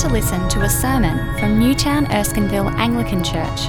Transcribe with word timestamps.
to 0.00 0.08
listen 0.08 0.48
to 0.48 0.62
a 0.62 0.68
sermon 0.68 1.18
from 1.38 1.58
Newtown 1.58 2.06
Erskineville 2.06 2.72
Anglican 2.78 3.22
Church. 3.22 3.68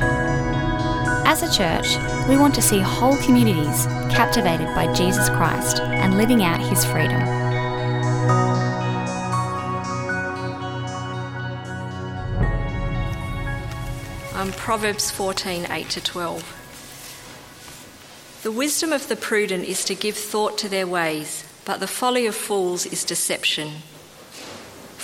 As 1.27 1.43
a 1.43 1.51
church, 1.51 1.97
we 2.29 2.37
want 2.37 2.55
to 2.55 2.61
see 2.61 2.79
whole 2.79 3.17
communities 3.17 3.85
captivated 4.09 4.67
by 4.67 4.93
Jesus 4.93 5.27
Christ 5.27 5.81
and 5.81 6.17
living 6.17 6.41
out 6.41 6.61
his 6.61 6.85
freedom. 6.85 7.21
Um, 14.33 14.53
Proverbs 14.53 15.11
14 15.11 15.65
8 15.69 15.89
to 15.89 16.01
12. 16.01 18.39
The 18.43 18.53
wisdom 18.53 18.93
of 18.93 19.09
the 19.09 19.17
prudent 19.17 19.65
is 19.65 19.83
to 19.83 19.95
give 19.95 20.15
thought 20.15 20.57
to 20.59 20.69
their 20.69 20.87
ways, 20.87 21.43
but 21.65 21.81
the 21.81 21.87
folly 21.87 22.25
of 22.25 22.35
fools 22.35 22.85
is 22.85 23.03
deception. 23.03 23.81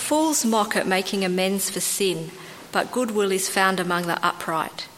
Fools 0.08 0.42
mock 0.42 0.74
at 0.74 0.86
making 0.86 1.22
amends 1.22 1.68
for 1.68 1.80
sin, 1.80 2.30
but 2.72 2.90
goodwill 2.90 3.30
is 3.30 3.50
found 3.50 3.78
among 3.78 4.06
the 4.06 4.18
upright. 4.26 4.88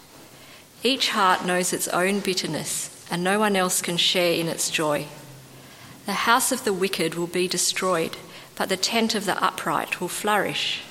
Each 0.84 1.08
heart 1.08 1.44
knows 1.44 1.72
its 1.72 1.88
own 1.88 2.20
bitterness, 2.20 3.04
and 3.10 3.24
no 3.24 3.40
one 3.40 3.56
else 3.56 3.82
can 3.82 3.96
share 3.96 4.34
in 4.34 4.46
its 4.46 4.70
joy. 4.70 5.08
The 6.06 6.12
house 6.12 6.52
of 6.52 6.62
the 6.62 6.72
wicked 6.72 7.16
will 7.16 7.26
be 7.26 7.48
destroyed, 7.48 8.18
but 8.54 8.68
the 8.68 8.76
tent 8.76 9.16
of 9.16 9.26
the 9.26 9.42
upright 9.42 10.00
will 10.00 10.06
flourish. 10.06 10.82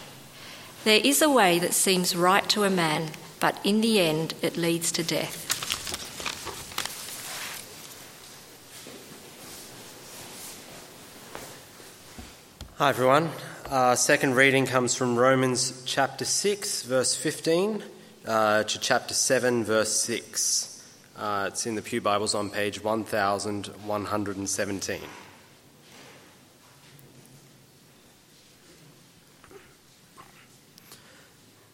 There 0.83 0.99
is 1.01 1.21
a 1.21 1.29
way 1.29 1.57
that 1.57 1.73
seems 1.73 2.13
right 2.13 2.49
to 2.49 2.65
a 2.65 2.69
man, 2.69 3.11
but 3.39 3.57
in 3.63 3.79
the 3.79 4.01
end 4.01 4.33
it 4.41 4.57
leads 4.57 4.91
to 4.91 5.01
death. 5.01 5.45
Hi, 12.79 12.89
everyone. 12.89 13.31
Uh, 13.69 13.95
second 13.95 14.33
reading 14.33 14.65
comes 14.65 14.95
from 14.95 15.15
Romans 15.15 15.83
chapter 15.85 16.25
6, 16.25 16.81
verse 16.81 17.15
15, 17.15 17.83
uh, 18.25 18.63
to 18.63 18.79
chapter 18.79 19.13
7, 19.13 19.63
verse 19.63 19.95
6. 19.95 20.83
Uh, 21.15 21.49
it's 21.51 21.67
in 21.67 21.75
the 21.75 21.83
Pew 21.83 22.01
Bibles 22.01 22.33
on 22.33 22.49
page 22.49 22.83
1117. 22.83 25.01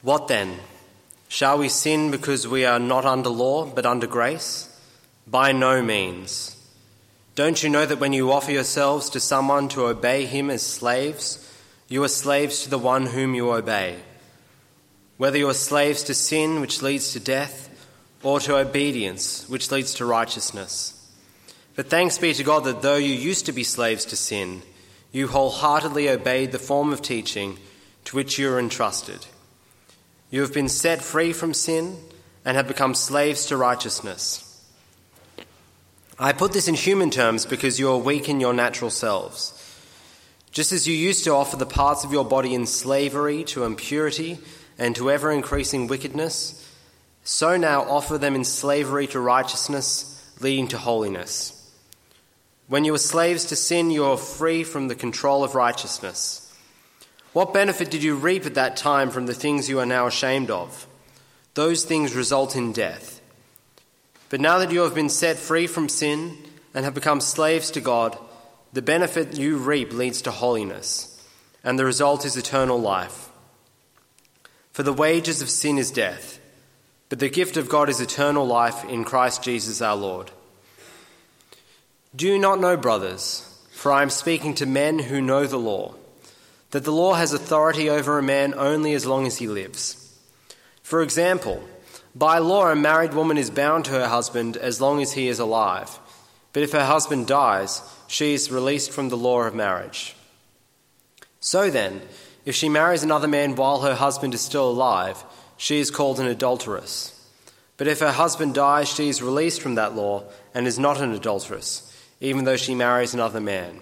What 0.01 0.27
then? 0.27 0.57
Shall 1.29 1.59
we 1.59 1.69
sin 1.69 2.11
because 2.11 2.45
we 2.45 2.65
are 2.65 2.77
not 2.77 3.05
under 3.05 3.29
law 3.29 3.65
but 3.65 3.85
under 3.85 4.07
grace? 4.07 4.77
By 5.25 5.53
no 5.53 5.81
means. 5.81 6.61
Don't 7.35 7.63
you 7.63 7.69
know 7.69 7.85
that 7.85 8.01
when 8.01 8.11
you 8.11 8.33
offer 8.33 8.51
yourselves 8.51 9.09
to 9.11 9.21
someone 9.21 9.69
to 9.69 9.85
obey 9.85 10.25
him 10.25 10.49
as 10.49 10.61
slaves, 10.61 11.44
you 11.87 12.03
are 12.03 12.07
slaves 12.09 12.63
to 12.63 12.69
the 12.69 12.79
one 12.79 13.07
whom 13.07 13.35
you 13.35 13.51
obey? 13.51 13.97
Whether 15.17 15.37
you 15.37 15.49
are 15.49 15.53
slaves 15.53 16.03
to 16.03 16.13
sin, 16.13 16.59
which 16.59 16.81
leads 16.81 17.13
to 17.13 17.19
death, 17.19 17.69
or 18.23 18.39
to 18.41 18.57
obedience, 18.57 19.47
which 19.47 19.71
leads 19.71 19.93
to 19.95 20.05
righteousness. 20.05 20.91
But 21.75 21.89
thanks 21.89 22.17
be 22.17 22.33
to 22.33 22.43
God 22.43 22.63
that 22.63 22.81
though 22.81 22.95
you 22.95 23.13
used 23.13 23.45
to 23.45 23.51
be 23.51 23.63
slaves 23.63 24.05
to 24.05 24.15
sin, 24.15 24.63
you 25.11 25.27
wholeheartedly 25.27 26.09
obeyed 26.09 26.51
the 26.51 26.59
form 26.59 26.91
of 26.91 27.01
teaching 27.01 27.59
to 28.05 28.15
which 28.15 28.39
you 28.39 28.49
were 28.49 28.59
entrusted. 28.59 29.27
You 30.31 30.41
have 30.41 30.53
been 30.53 30.69
set 30.69 31.01
free 31.01 31.33
from 31.33 31.53
sin 31.53 31.97
and 32.43 32.57
have 32.57 32.67
become 32.67 32.95
slaves 32.95 33.45
to 33.47 33.57
righteousness. 33.57 34.41
I 36.17 36.33
put 36.33 36.53
this 36.53 36.67
in 36.67 36.75
human 36.75 37.11
terms 37.11 37.45
because 37.45 37.79
you 37.79 37.91
are 37.91 37.97
weak 37.97 38.29
in 38.29 38.39
your 38.39 38.53
natural 38.53 38.89
selves. 38.89 39.51
Just 40.55 40.71
as 40.71 40.87
you 40.87 40.95
used 40.95 41.25
to 41.25 41.33
offer 41.33 41.57
the 41.57 41.65
parts 41.65 42.05
of 42.05 42.13
your 42.13 42.23
body 42.23 42.55
in 42.55 42.65
slavery 42.65 43.43
to 43.43 43.65
impurity 43.65 44.39
and 44.77 44.95
to 44.95 45.11
ever 45.11 45.29
increasing 45.29 45.87
wickedness, 45.87 46.65
so 47.25 47.57
now 47.57 47.81
offer 47.81 48.17
them 48.17 48.35
in 48.35 48.45
slavery 48.45 49.05
to 49.07 49.19
righteousness, 49.19 50.33
leading 50.39 50.69
to 50.69 50.77
holiness. 50.77 51.51
When 52.69 52.85
you 52.85 52.93
were 52.93 52.99
slaves 52.99 53.43
to 53.47 53.57
sin, 53.57 53.91
you 53.91 54.03
were 54.03 54.15
free 54.15 54.63
from 54.63 54.87
the 54.87 54.95
control 54.95 55.43
of 55.43 55.55
righteousness. 55.55 56.41
What 57.33 57.53
benefit 57.53 57.91
did 57.91 58.01
you 58.01 58.15
reap 58.15 58.45
at 58.45 58.53
that 58.53 58.77
time 58.77 59.09
from 59.09 59.25
the 59.25 59.33
things 59.33 59.67
you 59.67 59.79
are 59.79 59.85
now 59.85 60.07
ashamed 60.07 60.49
of? 60.49 60.87
Those 61.55 61.83
things 61.83 62.15
result 62.15 62.55
in 62.55 62.71
death. 62.71 63.19
But 64.29 64.39
now 64.39 64.59
that 64.59 64.71
you 64.71 64.83
have 64.83 64.95
been 64.95 65.09
set 65.09 65.35
free 65.35 65.67
from 65.67 65.89
sin 65.89 66.37
and 66.73 66.85
have 66.85 66.93
become 66.93 67.19
slaves 67.19 67.71
to 67.71 67.81
God, 67.81 68.17
the 68.75 68.81
benefit 68.81 69.37
you 69.37 69.55
reap 69.55 69.93
leads 69.93 70.21
to 70.23 70.31
holiness, 70.31 71.25
and 71.63 71.79
the 71.79 71.85
result 71.85 72.25
is 72.25 72.35
eternal 72.35 72.77
life. 72.77 73.29
For 74.73 74.83
the 74.83 74.91
wages 74.91 75.41
of 75.41 75.49
sin 75.49 75.77
is 75.77 75.91
death, 75.91 76.41
but 77.07 77.19
the 77.19 77.29
gift 77.29 77.55
of 77.55 77.69
God 77.69 77.87
is 77.87 78.01
eternal 78.01 78.45
life 78.45 78.83
in 78.83 79.05
Christ 79.05 79.41
Jesus 79.41 79.81
our 79.81 79.95
Lord. 79.95 80.29
Do 82.13 82.27
you 82.27 82.37
not 82.37 82.59
know, 82.59 82.75
brothers, 82.75 83.49
for 83.71 83.93
I 83.93 84.01
am 84.01 84.09
speaking 84.09 84.53
to 84.55 84.65
men 84.65 84.99
who 84.99 85.21
know 85.21 85.47
the 85.47 85.57
law, 85.57 85.95
that 86.71 86.83
the 86.83 86.91
law 86.91 87.13
has 87.13 87.31
authority 87.31 87.89
over 87.89 88.19
a 88.19 88.23
man 88.23 88.53
only 88.57 88.93
as 88.93 89.05
long 89.05 89.25
as 89.25 89.37
he 89.37 89.47
lives? 89.47 90.19
For 90.83 91.01
example, 91.01 91.63
by 92.13 92.39
law, 92.39 92.69
a 92.69 92.75
married 92.75 93.13
woman 93.13 93.37
is 93.37 93.49
bound 93.49 93.85
to 93.85 93.91
her 93.91 94.09
husband 94.09 94.57
as 94.57 94.81
long 94.81 95.01
as 95.01 95.13
he 95.13 95.29
is 95.29 95.39
alive. 95.39 95.97
But 96.51 96.63
if 96.63 96.73
her 96.73 96.83
husband 96.83 97.27
dies, 97.27 97.81
she 98.07 98.33
is 98.33 98.51
released 98.51 98.91
from 98.91 99.09
the 99.09 99.17
law 99.17 99.41
of 99.41 99.55
marriage. 99.55 100.15
So 101.39 101.69
then, 101.69 102.01
if 102.45 102.55
she 102.55 102.69
marries 102.69 103.03
another 103.03 103.27
man 103.27 103.55
while 103.55 103.81
her 103.81 103.95
husband 103.95 104.33
is 104.33 104.41
still 104.41 104.69
alive, 104.69 105.23
she 105.57 105.79
is 105.79 105.91
called 105.91 106.19
an 106.19 106.27
adulteress. 106.27 107.11
But 107.77 107.87
if 107.87 107.99
her 107.99 108.11
husband 108.11 108.53
dies, 108.53 108.87
she 108.87 109.09
is 109.09 109.21
released 109.21 109.61
from 109.61 109.75
that 109.75 109.95
law 109.95 110.23
and 110.53 110.67
is 110.67 110.79
not 110.79 111.01
an 111.01 111.11
adulteress, 111.11 111.91
even 112.21 112.45
though 112.45 112.57
she 112.57 112.75
marries 112.75 113.13
another 113.13 113.41
man. 113.41 113.81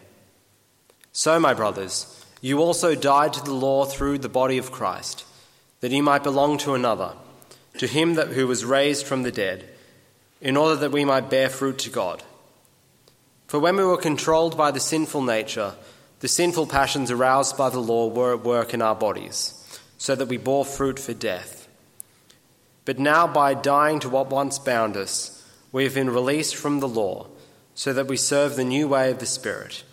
So, 1.11 1.39
my 1.39 1.53
brothers, 1.53 2.25
you 2.41 2.59
also 2.59 2.95
died 2.95 3.33
to 3.33 3.43
the 3.43 3.53
law 3.53 3.85
through 3.85 4.19
the 4.19 4.29
body 4.29 4.57
of 4.57 4.71
Christ, 4.71 5.25
that 5.81 5.91
you 5.91 6.01
might 6.01 6.23
belong 6.23 6.57
to 6.59 6.73
another 6.73 7.13
to 7.77 7.87
him 7.87 8.15
that, 8.15 8.29
who 8.29 8.47
was 8.47 8.65
raised 8.65 9.05
from 9.05 9.23
the 9.23 9.31
dead, 9.31 9.67
in 10.41 10.57
order 10.57 10.75
that 10.75 10.91
we 10.91 11.05
might 11.05 11.29
bear 11.29 11.49
fruit 11.49 11.79
to 11.79 11.89
God. 11.89 12.23
For 13.53 13.59
when 13.59 13.75
we 13.77 13.83
were 13.83 13.97
controlled 13.97 14.57
by 14.57 14.71
the 14.71 14.79
sinful 14.79 15.21
nature, 15.21 15.75
the 16.21 16.27
sinful 16.27 16.65
passions 16.65 17.11
aroused 17.11 17.55
by 17.55 17.69
the 17.69 17.77
law 17.79 18.07
were 18.07 18.33
at 18.33 18.43
work 18.43 18.73
in 18.73 18.81
our 18.81 18.95
bodies, 18.95 19.79
so 19.99 20.15
that 20.15 20.27
we 20.27 20.37
bore 20.37 20.65
fruit 20.65 20.97
for 20.97 21.13
death. 21.13 21.67
But 22.83 22.97
now, 22.97 23.27
by 23.27 23.53
dying 23.53 23.99
to 23.99 24.09
what 24.09 24.31
once 24.31 24.57
bound 24.57 24.97
us, 24.97 25.47
we 25.71 25.83
have 25.83 25.93
been 25.93 26.09
released 26.09 26.55
from 26.55 26.79
the 26.79 26.87
law, 26.87 27.27
so 27.75 27.93
that 27.93 28.07
we 28.07 28.17
serve 28.17 28.55
the 28.55 28.63
new 28.63 28.87
way 28.87 29.11
of 29.11 29.19
the 29.19 29.27
Spirit, 29.27 29.83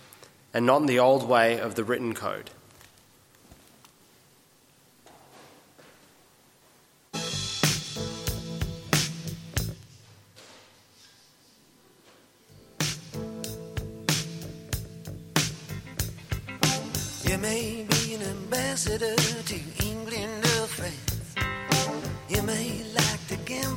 and 0.54 0.64
not 0.64 0.86
the 0.86 0.98
old 0.98 1.28
way 1.28 1.60
of 1.60 1.74
the 1.74 1.84
written 1.84 2.14
code. 2.14 2.48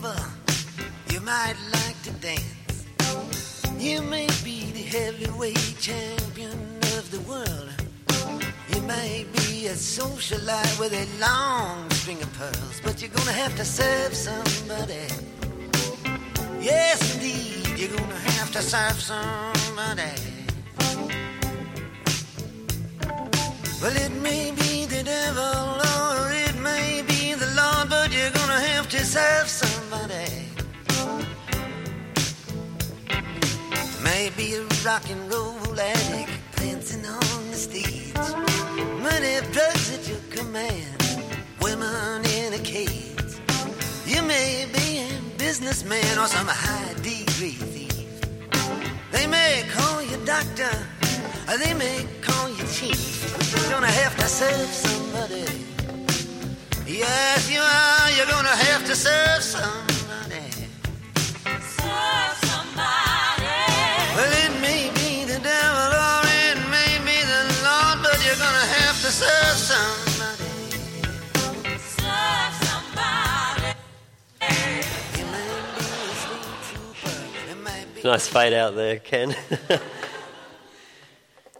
You 0.04 1.22
might 1.22 1.56
like 1.72 2.02
to 2.04 2.12
dance. 2.20 2.86
You 3.80 4.02
may 4.02 4.28
be 4.44 4.70
the 4.72 4.82
heavyweight 4.82 5.78
champion 5.80 6.60
of 6.98 7.10
the 7.10 7.22
world. 7.22 7.70
You 8.68 8.82
may 8.82 9.26
be 9.32 9.68
a 9.68 9.72
socialite 9.72 10.78
with 10.78 10.92
a 10.92 11.08
long 11.22 11.90
string 11.92 12.22
of 12.22 12.34
pearls, 12.34 12.82
but 12.84 13.02
you're 13.02 13.12
gonna 13.12 13.32
have 13.32 13.56
to 13.56 13.64
serve 13.64 14.14
somebody. 14.14 15.08
Yes, 16.60 17.16
indeed, 17.16 17.80
you're 17.80 17.98
gonna 17.98 18.20
have 18.36 18.52
to 18.52 18.62
serve 18.62 19.00
somebody. 19.00 20.20
Well, 23.82 23.96
it 23.96 24.12
may 24.22 24.52
be 24.52 24.86
the 24.86 25.04
devil 25.04 25.80
or 25.96 26.30
it 26.30 26.56
may 26.60 27.04
be 27.08 27.36
the 27.36 27.48
Lord, 27.56 27.90
but 27.90 28.12
you're 28.12 28.32
gonna 28.32 28.60
have 28.60 28.90
to 28.90 29.00
serve 29.00 29.48
somebody. 29.48 29.63
Maybe 34.04 34.56
a 34.56 34.64
rock 34.86 35.10
and 35.10 35.32
roll 35.32 35.80
addict 35.80 36.32
dancing 36.56 37.06
on 37.06 37.50
the 37.52 37.56
stage. 37.56 38.14
Money, 39.02 39.36
drugs 39.52 39.94
at 39.94 40.08
your 40.08 40.20
command, 40.32 40.98
women 41.62 42.26
in 42.26 42.54
a 42.54 42.60
cage. 42.60 43.34
You 44.06 44.22
may 44.24 44.66
be 44.74 45.00
a 45.00 45.10
businessman 45.38 46.18
or 46.18 46.28
some 46.28 46.48
high 46.48 46.94
degree 46.96 47.58
thief. 47.74 48.22
They 49.12 49.28
may 49.28 49.64
call 49.72 50.02
you 50.02 50.18
doctor, 50.26 50.74
or 51.50 51.58
they 51.58 51.74
may 51.74 52.08
call 52.22 52.50
you 52.50 52.64
chief. 52.68 53.56
You're 53.56 53.72
gonna 53.72 53.88
have 53.88 54.16
to 54.18 54.28
serve 54.28 54.70
somebody. 54.70 55.46
Yes, 56.88 57.52
you 57.52 57.60
are. 57.60 57.93
You're 58.24 58.32
gonna 58.32 58.56
have 58.56 58.86
to 58.86 58.96
serve 58.96 59.44
somebody. 59.44 60.48
Serve 61.60 62.38
somebody. 62.48 63.52
Well, 64.16 64.32
it 64.46 64.54
may 64.62 64.90
be 64.96 65.26
the 65.26 65.40
devil 65.40 65.92
or 65.92 66.22
it 66.24 66.56
may 66.72 67.00
be 67.04 67.20
the 67.20 67.44
Lord, 67.68 68.00
but 68.02 68.16
you're 68.24 68.40
gonna 68.40 68.68
have 68.80 68.96
to 69.02 69.12
serve 69.12 69.58
somebody. 69.60 70.48
Serve 71.78 72.54
somebody. 72.64 73.76
You 75.20 75.26
may 75.26 75.52
be 75.76 75.84
a 75.84 76.16
state 76.16 76.64
trooper. 76.72 77.12
It 77.52 77.60
might 77.62 77.92
be. 77.94 78.00
Nice 78.04 78.28
fade 78.30 78.54
out 78.54 78.74
there, 78.76 79.00
Ken. 79.00 79.36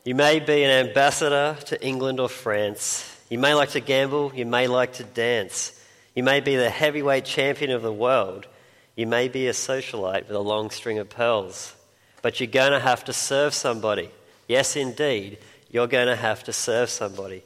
you 0.06 0.16
may 0.16 0.40
be 0.40 0.64
an 0.64 0.72
ambassador 0.88 1.58
to 1.66 1.86
England 1.86 2.22
or 2.22 2.30
France. 2.30 3.04
You 3.30 3.38
may 3.38 3.54
like 3.54 3.72
to 3.72 3.82
gamble. 3.82 4.32
You 4.34 4.46
may 4.46 4.68
like 4.68 4.94
to 4.94 5.04
dance. 5.04 5.74
You 6.16 6.24
may 6.24 6.40
be 6.40 6.56
the 6.56 6.70
heavyweight 6.70 7.26
champion 7.26 7.72
of 7.72 7.82
the 7.82 7.94
world. 7.94 8.48
You 8.96 9.08
may 9.08 9.28
be 9.28 9.48
a 9.48 9.54
socialite 9.54 10.28
with 10.28 10.36
a 10.36 10.40
long 10.40 10.70
string 10.70 11.00
of 11.00 11.10
pearls. 11.10 11.76
But 12.22 12.40
you're 12.40 12.48
going 12.48 12.72
to 12.72 12.80
have 12.80 13.04
to 13.06 13.14
serve 13.14 13.54
somebody. 13.54 14.10
Yes, 14.48 14.76
indeed, 14.76 15.40
you're 15.70 15.88
going 15.88 16.08
to 16.08 16.16
have 16.16 16.44
to 16.44 16.54
serve 16.54 16.90
somebody. 16.90 17.44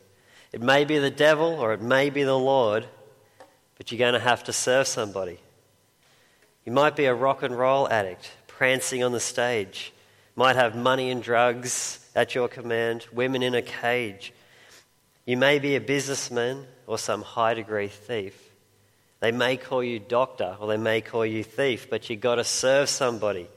It 0.51 0.61
may 0.61 0.85
be 0.85 0.97
the 0.97 1.11
devil 1.11 1.59
or 1.59 1.73
it 1.73 1.81
may 1.81 2.09
be 2.09 2.23
the 2.23 2.37
Lord, 2.37 2.85
but 3.77 3.91
you're 3.91 3.99
going 3.99 4.13
to 4.13 4.19
have 4.19 4.43
to 4.45 4.53
serve 4.53 4.87
somebody. 4.87 5.39
You 6.65 6.71
might 6.73 6.95
be 6.95 7.05
a 7.05 7.13
rock 7.13 7.43
and 7.43 7.57
roll 7.57 7.87
addict 7.89 8.31
prancing 8.47 9.03
on 9.03 9.11
the 9.11 9.19
stage, 9.19 9.93
might 10.35 10.55
have 10.55 10.75
money 10.75 11.11
and 11.11 11.21
drugs 11.21 11.99
at 12.15 12.33
your 12.33 12.47
command, 12.47 13.05
women 13.13 13.43
in 13.43 13.53
a 13.53 13.61
cage. 13.61 14.33
You 15.25 15.37
may 15.37 15.59
be 15.59 15.75
a 15.75 15.81
businessman 15.81 16.65
or 16.87 16.97
some 16.97 17.21
high 17.21 17.53
degree 17.53 17.87
thief. 17.87 18.46
They 19.19 19.31
may 19.31 19.57
call 19.57 19.83
you 19.83 19.99
doctor 19.99 20.57
or 20.59 20.67
they 20.67 20.77
may 20.77 21.01
call 21.01 21.25
you 21.25 21.43
thief, 21.43 21.89
but 21.89 22.09
you've 22.09 22.21
got 22.21 22.35
to 22.35 22.43
serve 22.43 22.89
somebody. 22.89 23.47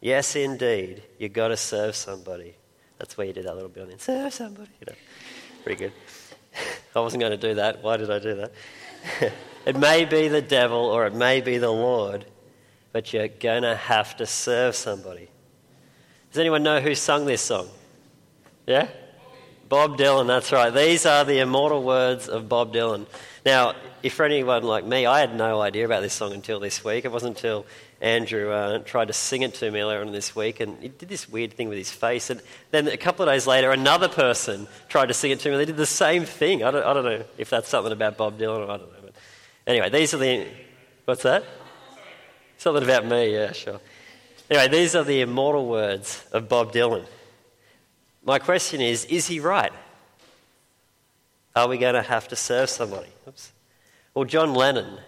Yes, 0.00 0.36
indeed, 0.36 1.02
you've 1.18 1.32
got 1.32 1.48
to 1.48 1.56
serve 1.56 1.94
somebody. 1.94 2.54
That's 2.98 3.16
where 3.16 3.26
you 3.26 3.32
did 3.32 3.46
that 3.46 3.54
little 3.54 3.68
bit 3.68 3.84
on 3.84 3.90
it. 3.90 4.00
Serve 4.00 4.32
somebody. 4.32 4.70
You 4.80 4.86
know, 4.88 4.98
pretty 5.62 5.84
good. 5.84 5.92
I 6.96 7.00
wasn't 7.00 7.20
going 7.20 7.38
to 7.38 7.48
do 7.48 7.54
that. 7.54 7.82
Why 7.82 7.96
did 7.96 8.10
I 8.10 8.18
do 8.18 8.34
that? 8.36 8.52
it 9.66 9.76
may 9.76 10.04
be 10.04 10.28
the 10.28 10.42
devil 10.42 10.78
or 10.78 11.06
it 11.06 11.14
may 11.14 11.40
be 11.40 11.58
the 11.58 11.70
Lord, 11.70 12.26
but 12.92 13.12
you're 13.12 13.28
going 13.28 13.62
to 13.62 13.76
have 13.76 14.16
to 14.16 14.26
serve 14.26 14.74
somebody. 14.74 15.28
Does 16.32 16.40
anyone 16.40 16.62
know 16.62 16.80
who 16.80 16.94
sung 16.94 17.24
this 17.24 17.42
song? 17.42 17.68
Yeah? 18.66 18.88
Bob 19.68 19.98
Dylan, 19.98 20.26
that's 20.26 20.50
right. 20.50 20.70
These 20.70 21.06
are 21.06 21.24
the 21.24 21.40
immortal 21.40 21.82
words 21.82 22.28
of 22.28 22.48
Bob 22.48 22.72
Dylan. 22.72 23.06
Now, 23.48 23.76
if 24.02 24.12
for 24.12 24.26
anyone 24.26 24.62
like 24.62 24.84
me, 24.84 25.06
I 25.06 25.20
had 25.20 25.34
no 25.34 25.62
idea 25.62 25.86
about 25.86 26.02
this 26.02 26.12
song 26.12 26.34
until 26.34 26.60
this 26.60 26.84
week. 26.84 27.06
It 27.06 27.10
wasn't 27.10 27.38
until 27.38 27.64
Andrew 27.98 28.50
uh, 28.50 28.80
tried 28.80 29.06
to 29.06 29.14
sing 29.14 29.40
it 29.40 29.54
to 29.54 29.70
me 29.70 29.80
earlier 29.80 30.02
on 30.02 30.12
this 30.12 30.36
week, 30.36 30.60
and 30.60 30.76
he 30.82 30.88
did 30.88 31.08
this 31.08 31.26
weird 31.30 31.54
thing 31.54 31.70
with 31.70 31.78
his 31.78 31.90
face. 31.90 32.28
And 32.28 32.42
then 32.72 32.88
a 32.88 32.98
couple 32.98 33.26
of 33.26 33.32
days 33.32 33.46
later, 33.46 33.70
another 33.70 34.06
person 34.06 34.68
tried 34.90 35.06
to 35.06 35.14
sing 35.14 35.30
it 35.30 35.40
to 35.40 35.50
me. 35.50 35.56
They 35.56 35.64
did 35.64 35.78
the 35.78 35.86
same 35.86 36.26
thing. 36.26 36.62
I 36.62 36.70
don't, 36.70 36.84
I 36.84 36.92
don't 36.92 37.06
know 37.06 37.24
if 37.38 37.48
that's 37.48 37.70
something 37.70 37.90
about 37.90 38.18
Bob 38.18 38.38
Dylan 38.38 38.68
or 38.68 38.70
I 38.70 38.76
don't 38.76 38.92
know. 38.92 38.98
But 39.00 39.14
anyway, 39.66 39.88
these 39.88 40.12
are 40.12 40.18
the. 40.18 40.46
What's 41.06 41.22
that? 41.22 41.42
Something 42.58 42.82
about 42.82 43.06
me, 43.06 43.32
yeah, 43.32 43.52
sure. 43.52 43.80
Anyway, 44.50 44.68
these 44.68 44.94
are 44.94 45.04
the 45.04 45.22
immortal 45.22 45.66
words 45.66 46.22
of 46.32 46.50
Bob 46.50 46.74
Dylan. 46.74 47.06
My 48.22 48.40
question 48.40 48.82
is 48.82 49.06
is 49.06 49.26
he 49.26 49.40
right? 49.40 49.72
Are 51.58 51.66
we 51.66 51.76
going 51.76 51.94
to 51.94 52.02
have 52.02 52.28
to 52.28 52.36
serve 52.36 52.70
somebody? 52.70 53.08
Oops. 53.26 53.52
Well, 54.14 54.24
John 54.24 54.54
Lennon 54.54 54.98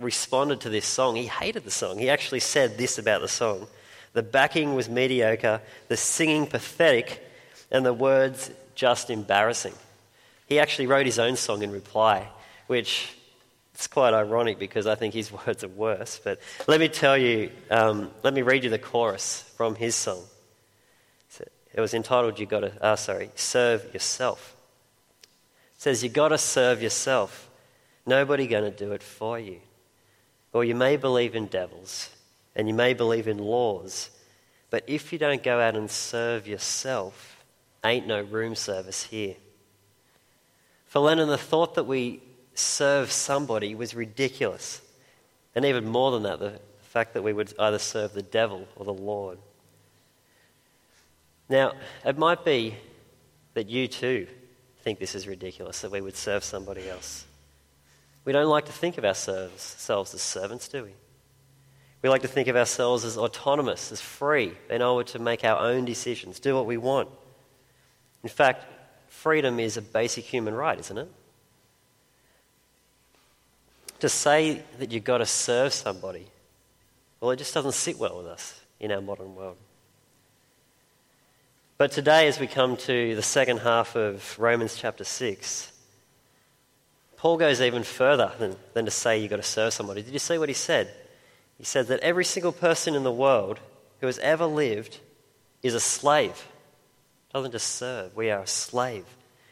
responded 0.00 0.62
to 0.62 0.68
this 0.68 0.84
song. 0.84 1.14
He 1.14 1.26
hated 1.26 1.62
the 1.62 1.70
song. 1.70 1.96
He 1.96 2.10
actually 2.10 2.40
said 2.40 2.76
this 2.76 2.98
about 2.98 3.20
the 3.20 3.28
song 3.28 3.68
The 4.12 4.24
backing 4.24 4.74
was 4.74 4.88
mediocre, 4.88 5.60
the 5.86 5.96
singing 5.96 6.48
pathetic, 6.48 7.24
and 7.70 7.86
the 7.86 7.94
words 7.94 8.50
just 8.74 9.10
embarrassing. 9.10 9.74
He 10.48 10.58
actually 10.58 10.88
wrote 10.88 11.06
his 11.06 11.20
own 11.20 11.36
song 11.36 11.62
in 11.62 11.70
reply, 11.70 12.26
which 12.66 13.14
it's 13.72 13.86
quite 13.86 14.12
ironic 14.12 14.58
because 14.58 14.88
I 14.88 14.96
think 14.96 15.14
his 15.14 15.30
words 15.46 15.62
are 15.62 15.68
worse. 15.68 16.20
But 16.22 16.40
let 16.66 16.80
me 16.80 16.88
tell 16.88 17.16
you, 17.16 17.52
um, 17.70 18.10
let 18.24 18.34
me 18.34 18.42
read 18.42 18.64
you 18.64 18.70
the 18.70 18.78
chorus 18.80 19.48
from 19.56 19.76
his 19.76 19.94
song. 19.94 20.24
It 21.72 21.80
was 21.80 21.94
entitled, 21.94 22.40
You 22.40 22.46
Gotta, 22.46 22.72
uh, 22.84 22.96
sorry, 22.96 23.30
Serve 23.36 23.94
Yourself. 23.94 24.56
Says, 25.80 26.02
You 26.02 26.10
gotta 26.10 26.36
serve 26.36 26.82
yourself. 26.82 27.48
Nobody 28.04 28.46
gonna 28.46 28.70
do 28.70 28.92
it 28.92 29.02
for 29.02 29.38
you. 29.38 29.60
Or 30.52 30.62
you 30.62 30.74
may 30.74 30.98
believe 30.98 31.34
in 31.34 31.46
devils 31.46 32.10
and 32.54 32.68
you 32.68 32.74
may 32.74 32.92
believe 32.92 33.26
in 33.26 33.38
laws, 33.38 34.10
but 34.68 34.84
if 34.86 35.10
you 35.10 35.18
don't 35.18 35.42
go 35.42 35.58
out 35.58 35.76
and 35.76 35.90
serve 35.90 36.46
yourself, 36.46 37.42
ain't 37.82 38.06
no 38.06 38.20
room 38.20 38.54
service 38.54 39.04
here. 39.04 39.36
For 40.84 40.98
Lennon, 40.98 41.30
the 41.30 41.38
thought 41.38 41.76
that 41.76 41.84
we 41.84 42.20
serve 42.52 43.10
somebody 43.10 43.74
was 43.74 43.94
ridiculous. 43.94 44.82
And 45.54 45.64
even 45.64 45.88
more 45.88 46.10
than 46.10 46.24
that, 46.24 46.40
the 46.40 46.60
fact 46.82 47.14
that 47.14 47.22
we 47.22 47.32
would 47.32 47.54
either 47.58 47.78
serve 47.78 48.12
the 48.12 48.20
devil 48.20 48.68
or 48.76 48.84
the 48.84 48.92
Lord. 48.92 49.38
Now, 51.48 51.72
it 52.04 52.18
might 52.18 52.44
be 52.44 52.74
that 53.54 53.70
you 53.70 53.88
too 53.88 54.26
think 54.82 54.98
this 54.98 55.14
is 55.14 55.26
ridiculous, 55.28 55.80
that 55.80 55.90
we 55.90 56.00
would 56.00 56.16
serve 56.16 56.42
somebody 56.44 56.88
else. 56.88 57.26
We 58.24 58.32
don't 58.32 58.48
like 58.48 58.66
to 58.66 58.72
think 58.72 58.98
of 58.98 59.04
ourselves 59.04 59.76
as 59.88 60.22
servants, 60.22 60.68
do 60.68 60.84
we? 60.84 60.90
We 62.02 62.08
like 62.08 62.22
to 62.22 62.28
think 62.28 62.48
of 62.48 62.56
ourselves 62.56 63.04
as 63.04 63.18
autonomous, 63.18 63.92
as 63.92 64.00
free, 64.00 64.52
being 64.68 64.80
able 64.80 65.04
to 65.04 65.18
make 65.18 65.44
our 65.44 65.58
own 65.58 65.84
decisions, 65.84 66.40
do 66.40 66.54
what 66.54 66.66
we 66.66 66.76
want. 66.76 67.08
In 68.22 68.28
fact, 68.28 68.64
freedom 69.08 69.60
is 69.60 69.76
a 69.76 69.82
basic 69.82 70.24
human 70.24 70.54
right, 70.54 70.78
isn't 70.78 70.98
it? 70.98 71.08
To 74.00 74.08
say 74.08 74.62
that 74.78 74.92
you've 74.92 75.04
got 75.04 75.18
to 75.18 75.26
serve 75.26 75.74
somebody, 75.74 76.26
well, 77.20 77.32
it 77.32 77.36
just 77.36 77.52
doesn't 77.52 77.72
sit 77.72 77.98
well 77.98 78.16
with 78.16 78.26
us 78.26 78.60
in 78.78 78.92
our 78.92 79.02
modern 79.02 79.34
world. 79.34 79.58
But 81.80 81.92
today, 81.92 82.28
as 82.28 82.38
we 82.38 82.46
come 82.46 82.76
to 82.76 83.16
the 83.16 83.22
second 83.22 83.60
half 83.60 83.96
of 83.96 84.38
Romans 84.38 84.76
chapter 84.76 85.02
6, 85.02 85.72
Paul 87.16 87.38
goes 87.38 87.62
even 87.62 87.84
further 87.84 88.32
than, 88.38 88.56
than 88.74 88.84
to 88.84 88.90
say 88.90 89.16
you've 89.16 89.30
got 89.30 89.36
to 89.36 89.42
serve 89.42 89.72
somebody. 89.72 90.02
Did 90.02 90.12
you 90.12 90.18
see 90.18 90.36
what 90.36 90.50
he 90.50 90.54
said? 90.54 90.92
He 91.56 91.64
said 91.64 91.86
that 91.86 92.00
every 92.00 92.26
single 92.26 92.52
person 92.52 92.94
in 92.94 93.02
the 93.02 93.10
world 93.10 93.60
who 94.00 94.08
has 94.08 94.18
ever 94.18 94.44
lived 94.44 94.98
is 95.62 95.72
a 95.72 95.80
slave. 95.80 96.46
Doesn't 97.32 97.52
just 97.52 97.76
serve, 97.76 98.14
we 98.14 98.30
are 98.30 98.40
a 98.40 98.46
slave. 98.46 99.06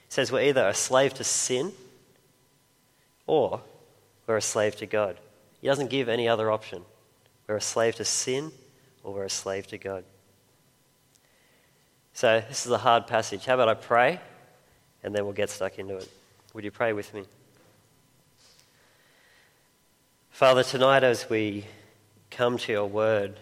He 0.07 0.13
says 0.13 0.31
we're 0.31 0.43
either 0.43 0.69
a 0.69 0.75
slave 0.75 1.15
to 1.15 1.25
sin 1.25 1.73
or 3.27 3.63
we're 4.27 4.37
a 4.37 4.43
slave 4.43 4.77
to 4.77 4.87
God. 4.87 5.17
He 5.63 5.67
doesn't 5.67 5.89
give 5.89 6.11
any 6.11 6.29
other 6.29 6.51
option. 6.51 6.83
We're 7.47 7.57
a 7.57 7.63
slave 7.63 7.95
to 7.95 8.05
sin 8.05 8.53
or 9.03 9.15
we're 9.15 9.25
a 9.25 9.31
slave 9.31 9.67
to 9.69 9.79
God. 9.79 10.05
So, 12.19 12.43
this 12.49 12.67
is 12.67 12.73
a 12.73 12.79
hard 12.79 13.07
passage. 13.07 13.45
How 13.45 13.55
about 13.55 13.69
I 13.69 13.75
pray 13.75 14.19
and 15.05 15.15
then 15.15 15.23
we'll 15.23 15.35
get 15.35 15.51
stuck 15.51 15.79
into 15.79 15.99
it? 15.99 16.11
Would 16.53 16.65
you 16.65 16.73
pray 16.73 16.93
with 16.93 17.15
me? 17.15 17.23
Father, 20.31 20.65
tonight 20.65 21.05
as 21.05 21.31
we 21.31 21.65
come 22.29 22.59
to 22.59 22.73
your 22.73 22.87
word, 22.87 23.39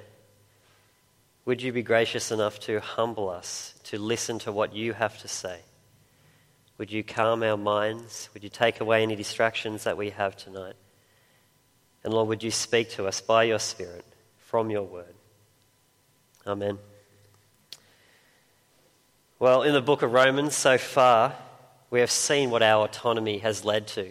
would 1.47 1.62
you 1.62 1.73
be 1.73 1.80
gracious 1.80 2.30
enough 2.30 2.61
to 2.61 2.78
humble 2.80 3.30
us, 3.30 3.73
to 3.85 3.99
listen 3.99 4.38
to 4.40 4.52
what 4.52 4.76
you 4.76 4.92
have 4.92 5.16
to 5.23 5.28
say? 5.28 5.61
Would 6.76 6.92
you 6.92 7.02
calm 7.02 7.42
our 7.42 7.56
minds? 7.56 8.28
Would 8.35 8.45
you 8.45 8.50
take 8.50 8.83
away 8.83 9.02
any 9.02 9.16
distractions 9.16 9.85
that 9.85 9.97
we 9.97 10.11
have 10.11 10.37
tonight? 10.37 10.76
And 12.04 12.12
Lord, 12.12 12.28
would 12.28 12.42
you 12.42 12.50
speak 12.50 12.90
to 12.90 13.06
us 13.06 13.23
by 13.23 13.45
your 13.45 13.59
Spirit 13.59 14.04
from 14.37 14.68
your 14.68 14.83
word? 14.83 15.14
Amen. 16.47 16.78
Well, 19.38 19.64
in 19.64 19.75
the 19.75 19.83
book 19.83 20.00
of 20.00 20.14
Romans, 20.14 20.57
so 20.57 20.78
far, 20.78 21.35
we 21.90 22.00
have 22.00 22.11
seen 22.11 22.49
what 22.49 22.62
our 22.62 22.87
autonomy 22.87 23.37
has 23.38 23.66
led 23.66 23.87
to. 23.88 24.11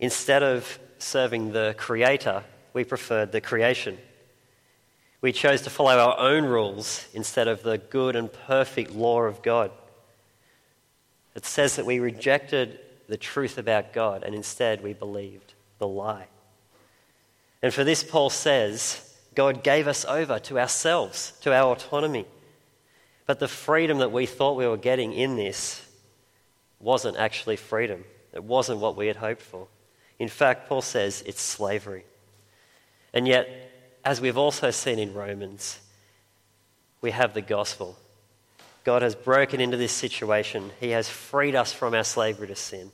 Instead 0.00 0.42
of 0.42 0.78
serving 0.98 1.52
the 1.52 1.74
Creator, 1.76 2.42
we 2.72 2.84
preferred 2.84 3.32
the 3.32 3.42
creation. 3.42 3.98
We 5.20 5.32
chose 5.32 5.60
to 5.62 5.70
follow 5.70 5.98
our 5.98 6.18
own 6.18 6.44
rules 6.44 7.06
instead 7.12 7.48
of 7.48 7.62
the 7.62 7.76
good 7.76 8.16
and 8.16 8.32
perfect 8.32 8.92
law 8.92 9.24
of 9.24 9.42
God. 9.42 9.70
It 11.34 11.44
says 11.44 11.76
that 11.76 11.84
we 11.84 12.00
rejected 12.00 12.78
the 13.08 13.18
truth 13.18 13.58
about 13.58 13.92
God 13.92 14.22
and 14.22 14.34
instead 14.34 14.82
we 14.82 14.94
believed 14.94 15.52
the 15.78 15.86
lie. 15.86 16.28
And 17.62 17.74
for 17.74 17.84
this, 17.84 18.02
Paul 18.02 18.30
says, 18.30 19.04
God 19.34 19.62
gave 19.62 19.86
us 19.86 20.06
over 20.06 20.38
to 20.38 20.58
ourselves, 20.58 21.34
to 21.42 21.52
our 21.52 21.72
autonomy. 21.72 22.24
But 23.28 23.40
the 23.40 23.46
freedom 23.46 23.98
that 23.98 24.10
we 24.10 24.24
thought 24.24 24.56
we 24.56 24.66
were 24.66 24.78
getting 24.78 25.12
in 25.12 25.36
this 25.36 25.86
wasn't 26.80 27.18
actually 27.18 27.56
freedom. 27.56 28.06
It 28.32 28.42
wasn't 28.42 28.80
what 28.80 28.96
we 28.96 29.06
had 29.06 29.16
hoped 29.16 29.42
for. 29.42 29.68
In 30.18 30.28
fact, 30.28 30.66
Paul 30.66 30.80
says 30.80 31.22
it's 31.26 31.42
slavery. 31.42 32.06
And 33.12 33.28
yet, 33.28 33.46
as 34.02 34.18
we've 34.18 34.38
also 34.38 34.70
seen 34.70 34.98
in 34.98 35.12
Romans, 35.12 35.78
we 37.02 37.10
have 37.10 37.34
the 37.34 37.42
gospel. 37.42 37.98
God 38.82 39.02
has 39.02 39.14
broken 39.14 39.60
into 39.60 39.76
this 39.76 39.92
situation. 39.92 40.70
He 40.80 40.88
has 40.90 41.10
freed 41.10 41.54
us 41.54 41.70
from 41.70 41.92
our 41.92 42.04
slavery 42.04 42.46
to 42.46 42.56
sin. 42.56 42.90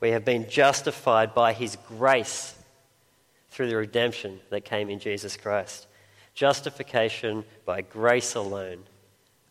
We 0.00 0.12
have 0.12 0.24
been 0.24 0.48
justified 0.48 1.34
by 1.34 1.52
His 1.52 1.76
grace 1.88 2.54
through 3.50 3.68
the 3.68 3.76
redemption 3.76 4.40
that 4.48 4.64
came 4.64 4.88
in 4.88 4.98
Jesus 4.98 5.36
Christ. 5.36 5.86
Justification 6.34 7.44
by 7.66 7.82
grace 7.82 8.34
alone, 8.34 8.84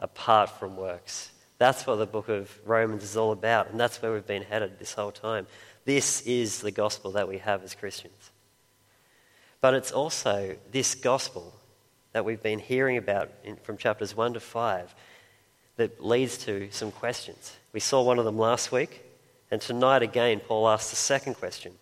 apart 0.04 0.50
from 0.60 0.76
works. 0.76 1.32
That's 1.58 1.88
what 1.88 1.96
the 1.96 2.06
book 2.06 2.28
of 2.28 2.52
Romans 2.66 3.04
is 3.04 3.16
all 3.16 3.32
about, 3.32 3.72
and 3.72 3.80
that's 3.80 4.02
where 4.02 4.12
we've 4.12 4.28
been 4.28 4.44
headed 4.44 4.78
this 4.78 4.94
whole 4.94 5.14
time. 5.14 5.48
This 5.86 6.22
is 6.22 6.60
the 6.60 6.72
gospel 6.72 7.12
that 7.14 7.28
we 7.28 7.38
have 7.38 7.64
as 7.64 7.74
Christians. 7.74 8.32
But 9.62 9.74
it's 9.74 9.94
also 9.94 10.58
this 10.72 10.94
gospel 10.94 11.54
that 12.12 12.26
we've 12.26 12.44
been 12.44 12.60
hearing 12.60 12.98
about 12.98 13.32
in, 13.46 13.56
from 13.56 13.78
chapters 13.78 14.16
1 14.16 14.34
to 14.34 14.40
5 14.42 14.94
that 15.78 16.04
leads 16.04 16.38
to 16.40 16.68
some 16.72 16.92
questions. 16.92 17.56
We 17.72 17.80
saw 17.80 18.04
one 18.04 18.20
of 18.20 18.26
them 18.26 18.38
last 18.38 18.72
week, 18.74 19.02
and 19.50 19.62
tonight 19.62 20.04
again, 20.04 20.42
Paul 20.42 20.68
asks 20.68 20.90
the 20.90 20.98
second 20.98 21.36
question. 21.36 21.74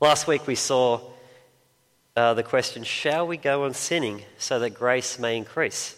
Last 0.00 0.26
week 0.26 0.46
we 0.46 0.54
saw 0.54 1.00
uh, 2.14 2.34
the 2.34 2.42
question 2.42 2.84
Shall 2.84 3.26
we 3.26 3.38
go 3.38 3.64
on 3.64 3.72
sinning 3.72 4.22
so 4.36 4.58
that 4.58 4.70
grace 4.70 5.18
may 5.18 5.38
increase? 5.38 5.94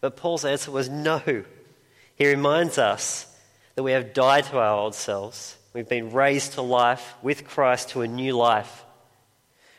But 0.00 0.16
Paul's 0.16 0.44
answer 0.44 0.70
was 0.70 0.88
no. 0.88 1.44
He 2.14 2.28
reminds 2.28 2.78
us 2.78 3.26
that 3.74 3.82
we 3.82 3.92
have 3.92 4.12
died 4.12 4.44
to 4.44 4.58
our 4.58 4.78
old 4.78 4.94
selves, 4.94 5.56
we've 5.72 5.88
been 5.88 6.12
raised 6.12 6.52
to 6.54 6.62
life 6.62 7.14
with 7.22 7.46
Christ 7.46 7.90
to 7.90 8.02
a 8.02 8.08
new 8.08 8.36
life. 8.36 8.84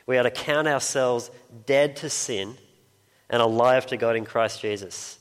We 0.08 0.18
are 0.18 0.24
to 0.24 0.32
count 0.32 0.68
ourselves 0.68 1.30
dead 1.66 1.98
to 1.98 2.10
sin 2.10 2.58
and 3.30 3.42
alive 3.42 3.86
to 3.88 3.98
God 3.98 4.16
in 4.16 4.26
Christ 4.26 4.62
Jesus. 4.62 5.20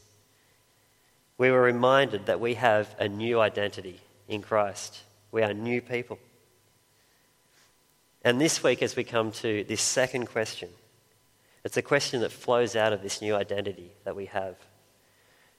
We 1.38 1.50
were 1.50 1.61
reminded 1.61 2.26
that 2.26 2.40
we 2.40 2.54
have 2.54 2.95
a 2.99 3.09
new 3.09 3.40
identity 3.40 4.00
in 4.28 4.42
Christ. 4.42 5.02
We 5.33 5.42
are 5.42 5.52
new 5.52 5.80
people. 5.80 6.19
And 8.23 8.40
this 8.40 8.62
week, 8.62 8.83
as 8.83 8.97
we 8.97 9.04
come 9.04 9.33
to 9.33 9.64
this 9.64 9.80
second 9.80 10.26
question, 10.26 10.69
it's 11.64 11.76
a 11.76 11.83
question 11.83 12.21
that 12.21 12.33
flows 12.33 12.76
out 12.76 12.92
of 12.92 13.02
this 13.02 13.23
new 13.23 13.35
identity 13.35 13.90
that 14.04 14.16
we 14.16 14.26
have. 14.26 14.57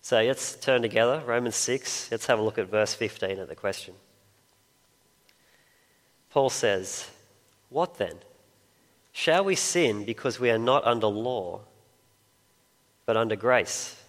So 0.01 0.21
let's 0.21 0.55
turn 0.55 0.81
together, 0.81 1.21
Romans 1.25 1.55
6. 1.55 2.09
Let's 2.11 2.25
have 2.25 2.39
a 2.39 2.41
look 2.41 2.57
at 2.57 2.69
verse 2.69 2.93
15 2.93 3.39
of 3.39 3.47
the 3.47 3.55
question. 3.55 3.93
Paul 6.31 6.49
says, 6.49 7.09
What 7.69 7.97
then? 7.97 8.17
Shall 9.11 9.43
we 9.43 9.55
sin 9.55 10.05
because 10.05 10.39
we 10.39 10.49
are 10.49 10.57
not 10.57 10.85
under 10.85 11.07
law, 11.07 11.61
but 13.05 13.15
under 13.15 13.35
grace? 13.35 14.01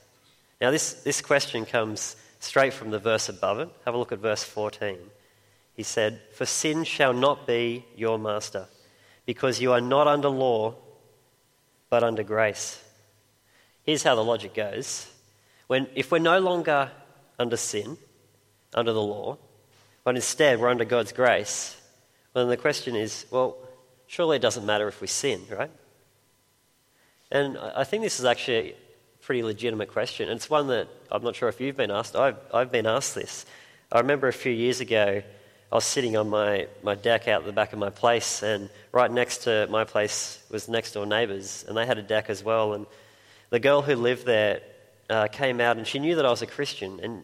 Now, 0.61 0.70
this, 0.70 0.94
this 1.02 1.20
question 1.20 1.66
comes 1.66 2.16
straight 2.38 2.72
from 2.72 2.90
the 2.90 2.99
verse 2.99 3.28
above 3.28 3.58
it. 3.58 3.68
Have 3.84 3.94
a 3.94 3.99
look 3.99 4.12
at 4.12 4.20
verse 4.20 4.44
14. 4.44 4.96
He 5.75 5.82
said, 5.82 6.20
For 6.32 6.46
sin 6.46 6.84
shall 6.84 7.12
not 7.12 7.46
be 7.46 7.84
your 7.96 8.18
master, 8.18 8.66
because 9.26 9.61
you 9.61 9.72
are 9.72 9.80
not 9.80 10.06
under 10.06 10.28
law, 10.28 10.75
but 11.90 12.02
under 12.02 12.22
grace. 12.22 12.82
Here's 13.82 14.04
how 14.04 14.14
the 14.14 14.25
logic 14.25 14.54
goes. 14.54 15.12
When, 15.72 15.86
if 15.94 16.12
we're 16.12 16.18
no 16.18 16.38
longer 16.38 16.90
under 17.38 17.56
sin, 17.56 17.96
under 18.74 18.92
the 18.92 19.00
law, 19.00 19.38
but 20.04 20.16
instead 20.16 20.60
we're 20.60 20.68
under 20.68 20.84
God's 20.84 21.12
grace, 21.12 21.80
well, 22.34 22.44
then 22.44 22.50
the 22.50 22.58
question 22.58 22.94
is 22.94 23.24
well, 23.30 23.56
surely 24.06 24.36
it 24.36 24.42
doesn't 24.42 24.66
matter 24.66 24.86
if 24.86 25.00
we 25.00 25.06
sin, 25.06 25.40
right? 25.50 25.70
And 27.30 27.56
I 27.56 27.84
think 27.84 28.02
this 28.02 28.18
is 28.20 28.26
actually 28.26 28.72
a 28.72 28.74
pretty 29.22 29.42
legitimate 29.42 29.90
question. 29.90 30.28
It's 30.28 30.50
one 30.50 30.66
that 30.66 30.88
I'm 31.10 31.24
not 31.24 31.36
sure 31.36 31.48
if 31.48 31.58
you've 31.58 31.78
been 31.78 31.90
asked. 31.90 32.16
I've, 32.16 32.36
I've 32.52 32.70
been 32.70 32.84
asked 32.84 33.14
this. 33.14 33.46
I 33.90 34.00
remember 34.00 34.28
a 34.28 34.32
few 34.34 34.52
years 34.52 34.80
ago, 34.80 35.22
I 35.72 35.74
was 35.74 35.86
sitting 35.86 36.18
on 36.18 36.28
my, 36.28 36.66
my 36.82 36.96
deck 36.96 37.28
out 37.28 37.46
the 37.46 37.52
back 37.52 37.72
of 37.72 37.78
my 37.78 37.88
place, 37.88 38.42
and 38.42 38.68
right 38.92 39.10
next 39.10 39.44
to 39.44 39.66
my 39.70 39.84
place 39.84 40.44
was 40.50 40.68
next 40.68 40.92
door 40.92 41.06
neighbours, 41.06 41.64
and 41.66 41.74
they 41.74 41.86
had 41.86 41.96
a 41.96 42.02
deck 42.02 42.28
as 42.28 42.44
well. 42.44 42.74
And 42.74 42.84
the 43.48 43.58
girl 43.58 43.80
who 43.80 43.96
lived 43.96 44.26
there 44.26 44.60
uh, 45.12 45.28
came 45.28 45.61
out, 45.61 45.76
and 45.76 45.87
she 45.87 45.99
knew 45.99 46.16
that 46.16 46.26
I 46.26 46.31
was 46.31 46.42
a 46.42 46.47
Christian. 46.47 47.00
And 47.00 47.23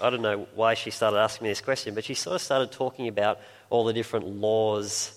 I 0.00 0.10
don't 0.10 0.22
know 0.22 0.46
why 0.54 0.74
she 0.74 0.90
started 0.90 1.18
asking 1.18 1.44
me 1.44 1.50
this 1.50 1.60
question, 1.60 1.94
but 1.94 2.04
she 2.04 2.14
sort 2.14 2.36
of 2.36 2.42
started 2.42 2.72
talking 2.72 3.08
about 3.08 3.38
all 3.68 3.84
the 3.84 3.92
different 3.92 4.26
laws 4.26 5.16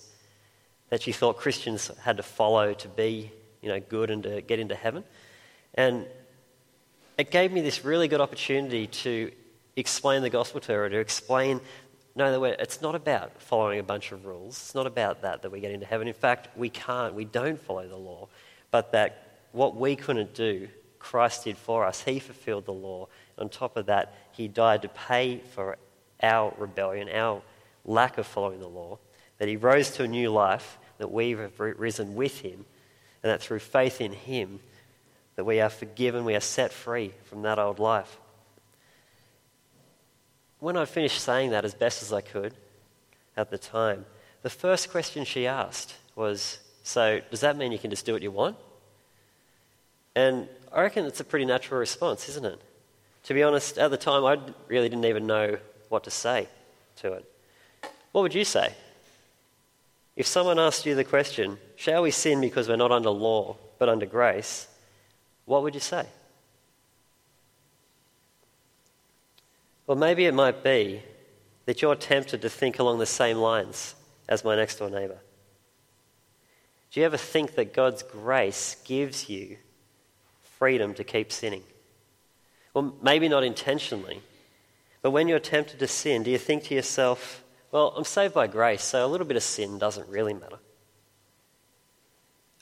that 0.90 1.02
she 1.02 1.12
thought 1.12 1.38
Christians 1.38 1.90
had 2.02 2.18
to 2.18 2.22
follow 2.22 2.74
to 2.74 2.88
be, 2.88 3.32
you 3.62 3.68
know, 3.68 3.80
good 3.80 4.10
and 4.10 4.22
to 4.24 4.42
get 4.42 4.60
into 4.60 4.74
heaven. 4.74 5.02
And 5.74 6.06
it 7.16 7.30
gave 7.30 7.50
me 7.50 7.62
this 7.62 7.84
really 7.84 8.06
good 8.06 8.20
opportunity 8.20 8.86
to 8.86 9.32
explain 9.76 10.22
the 10.22 10.30
gospel 10.30 10.60
to 10.60 10.72
her, 10.72 10.88
to 10.88 10.98
explain 10.98 11.60
no, 12.16 12.44
it's 12.44 12.80
not 12.80 12.94
about 12.94 13.42
following 13.42 13.80
a 13.80 13.82
bunch 13.82 14.12
of 14.12 14.24
rules. 14.24 14.54
It's 14.54 14.74
not 14.74 14.86
about 14.86 15.22
that 15.22 15.42
that 15.42 15.50
we 15.50 15.58
get 15.58 15.72
into 15.72 15.84
heaven. 15.84 16.06
In 16.06 16.14
fact, 16.14 16.56
we 16.56 16.68
can't, 16.68 17.12
we 17.12 17.24
don't 17.24 17.58
follow 17.58 17.88
the 17.88 17.96
law. 17.96 18.28
But 18.70 18.92
that 18.92 19.40
what 19.50 19.74
we 19.74 19.96
couldn't 19.96 20.32
do, 20.32 20.68
Christ 21.04 21.44
did 21.44 21.56
for 21.56 21.84
us. 21.84 22.02
He 22.02 22.18
fulfilled 22.18 22.66
the 22.66 22.72
law. 22.72 23.08
On 23.38 23.48
top 23.48 23.76
of 23.76 23.86
that, 23.86 24.14
He 24.32 24.48
died 24.48 24.82
to 24.82 24.88
pay 24.88 25.38
for 25.54 25.76
our 26.22 26.52
rebellion, 26.58 27.08
our 27.08 27.42
lack 27.84 28.18
of 28.18 28.26
following 28.26 28.60
the 28.60 28.68
law. 28.68 28.98
That 29.38 29.48
He 29.48 29.56
rose 29.56 29.90
to 29.92 30.04
a 30.04 30.08
new 30.08 30.30
life, 30.30 30.78
that 30.98 31.10
we 31.10 31.30
have 31.32 31.58
risen 31.58 32.14
with 32.14 32.40
Him, 32.40 32.64
and 33.22 33.30
that 33.30 33.42
through 33.42 33.58
faith 33.60 34.00
in 34.00 34.12
Him, 34.12 34.60
that 35.36 35.44
we 35.44 35.60
are 35.60 35.70
forgiven, 35.70 36.24
we 36.24 36.34
are 36.34 36.40
set 36.40 36.72
free 36.72 37.12
from 37.24 37.42
that 37.42 37.58
old 37.58 37.78
life 37.78 38.18
when 40.64 40.78
I 40.78 40.86
finished 40.86 41.20
saying 41.20 41.50
that 41.50 41.66
as 41.66 41.74
best 41.74 42.02
as 42.02 42.10
I 42.10 42.22
could 42.22 42.54
at 43.36 43.50
the 43.50 43.58
time, 43.58 44.06
the 44.40 44.48
first 44.48 44.90
question 44.90 45.26
she 45.26 45.46
asked 45.46 45.94
was, 46.16 46.58
So, 46.82 47.20
does 47.30 47.40
that 47.40 47.58
mean 47.58 47.70
you 47.70 47.78
can 47.78 47.90
just 47.90 48.06
do 48.06 48.14
what 48.14 48.22
you 48.22 48.30
want? 48.30 48.56
And 50.14 50.48
I 50.72 50.82
reckon 50.82 51.06
it's 51.06 51.20
a 51.20 51.24
pretty 51.24 51.44
natural 51.44 51.80
response, 51.80 52.28
isn't 52.28 52.44
it? 52.44 52.60
To 53.24 53.34
be 53.34 53.42
honest, 53.42 53.78
at 53.78 53.90
the 53.90 53.96
time, 53.96 54.24
I 54.24 54.38
really 54.68 54.88
didn't 54.88 55.06
even 55.06 55.26
know 55.26 55.58
what 55.88 56.04
to 56.04 56.10
say 56.10 56.48
to 56.96 57.14
it. 57.14 57.24
What 58.12 58.22
would 58.22 58.34
you 58.34 58.44
say? 58.44 58.74
If 60.16 60.26
someone 60.26 60.58
asked 60.58 60.86
you 60.86 60.94
the 60.94 61.04
question, 61.04 61.58
Shall 61.76 62.02
we 62.02 62.10
sin 62.10 62.40
because 62.40 62.68
we're 62.68 62.76
not 62.76 62.92
under 62.92 63.10
law 63.10 63.56
but 63.78 63.88
under 63.88 64.06
grace? 64.06 64.68
What 65.44 65.62
would 65.62 65.74
you 65.74 65.80
say? 65.80 66.06
Well, 69.86 69.98
maybe 69.98 70.24
it 70.26 70.34
might 70.34 70.62
be 70.62 71.02
that 71.66 71.82
you're 71.82 71.96
tempted 71.96 72.42
to 72.42 72.48
think 72.48 72.78
along 72.78 72.98
the 72.98 73.06
same 73.06 73.38
lines 73.38 73.94
as 74.28 74.44
my 74.44 74.56
next 74.56 74.76
door 74.76 74.88
neighbour. 74.88 75.18
Do 76.90 77.00
you 77.00 77.06
ever 77.06 77.16
think 77.16 77.56
that 77.56 77.74
God's 77.74 78.02
grace 78.02 78.76
gives 78.84 79.28
you 79.28 79.58
freedom 80.58 80.94
to 80.94 81.04
keep 81.04 81.32
sinning? 81.32 81.62
Well, 82.72 82.94
maybe 83.02 83.28
not 83.28 83.44
intentionally, 83.44 84.20
but 85.02 85.10
when 85.10 85.28
you're 85.28 85.38
tempted 85.38 85.78
to 85.78 85.86
sin, 85.86 86.22
do 86.22 86.30
you 86.30 86.38
think 86.38 86.64
to 86.64 86.74
yourself, 86.74 87.44
well, 87.70 87.94
I'm 87.96 88.04
saved 88.04 88.34
by 88.34 88.46
grace, 88.46 88.82
so 88.82 89.04
a 89.04 89.08
little 89.08 89.26
bit 89.26 89.36
of 89.36 89.42
sin 89.42 89.78
doesn't 89.78 90.08
really 90.08 90.34
matter? 90.34 90.58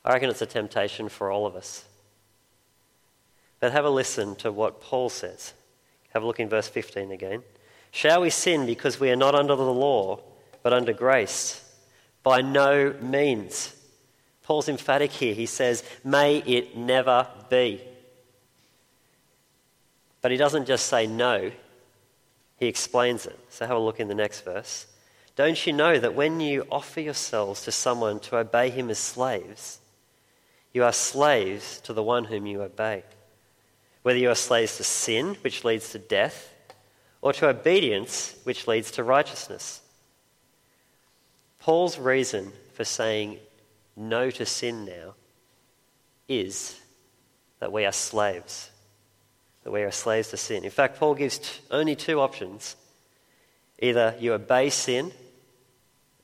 I 0.04 0.12
reckon 0.12 0.30
it's 0.30 0.42
a 0.42 0.46
temptation 0.46 1.08
for 1.08 1.30
all 1.30 1.46
of 1.46 1.54
us. 1.54 1.84
But 3.60 3.72
have 3.72 3.84
a 3.84 3.90
listen 3.90 4.34
to 4.36 4.50
what 4.50 4.80
Paul 4.80 5.08
says. 5.08 5.54
Have 6.12 6.24
a 6.24 6.26
look 6.26 6.40
in 6.40 6.48
verse 6.48 6.68
15 6.68 7.12
again. 7.12 7.42
Shall 7.92 8.22
we 8.22 8.30
sin 8.30 8.66
because 8.66 8.98
we 8.98 9.10
are 9.10 9.16
not 9.16 9.34
under 9.34 9.54
the 9.54 9.62
law, 9.62 10.18
but 10.62 10.72
under 10.72 10.92
grace? 10.92 11.64
By 12.22 12.42
no 12.42 12.94
means. 13.00 13.74
Paul's 14.42 14.68
emphatic 14.68 15.10
here. 15.10 15.34
He 15.34 15.46
says, 15.46 15.84
May 16.04 16.38
it 16.38 16.76
never 16.76 17.26
be. 17.48 17.80
But 20.20 20.30
he 20.30 20.36
doesn't 20.36 20.66
just 20.66 20.86
say 20.86 21.06
no, 21.06 21.50
he 22.58 22.66
explains 22.66 23.26
it. 23.26 23.38
So 23.50 23.66
have 23.66 23.76
a 23.76 23.80
look 23.80 24.00
in 24.00 24.08
the 24.08 24.14
next 24.14 24.42
verse. 24.42 24.86
Don't 25.34 25.66
you 25.66 25.72
know 25.72 25.98
that 25.98 26.14
when 26.14 26.40
you 26.40 26.66
offer 26.70 27.00
yourselves 27.00 27.62
to 27.62 27.72
someone 27.72 28.20
to 28.20 28.36
obey 28.36 28.70
him 28.70 28.90
as 28.90 28.98
slaves, 28.98 29.80
you 30.72 30.84
are 30.84 30.92
slaves 30.92 31.80
to 31.82 31.92
the 31.92 32.02
one 32.02 32.24
whom 32.24 32.46
you 32.46 32.62
obey? 32.62 33.02
Whether 34.02 34.18
you 34.18 34.30
are 34.30 34.36
slaves 34.36 34.76
to 34.76 34.84
sin, 34.84 35.36
which 35.42 35.64
leads 35.64 35.90
to 35.90 35.98
death, 35.98 36.52
or 37.20 37.32
to 37.32 37.48
obedience, 37.48 38.36
which 38.44 38.66
leads 38.66 38.90
to 38.92 39.04
righteousness. 39.04 39.80
Paul's 41.60 41.98
reason 41.98 42.52
for 42.74 42.84
saying 42.84 43.38
no 43.96 44.30
to 44.30 44.46
sin 44.46 44.84
now 44.84 45.14
is 46.28 46.80
that 47.60 47.72
we 47.72 47.84
are 47.84 47.92
slaves. 47.92 48.70
That 49.64 49.70
we 49.70 49.82
are 49.82 49.90
slaves 49.90 50.28
to 50.30 50.36
sin. 50.36 50.64
In 50.64 50.70
fact, 50.70 50.98
Paul 50.98 51.14
gives 51.14 51.38
t- 51.38 51.60
only 51.70 51.94
two 51.94 52.20
options 52.20 52.76
either 53.78 54.14
you 54.20 54.32
obey 54.32 54.70
sin 54.70 55.12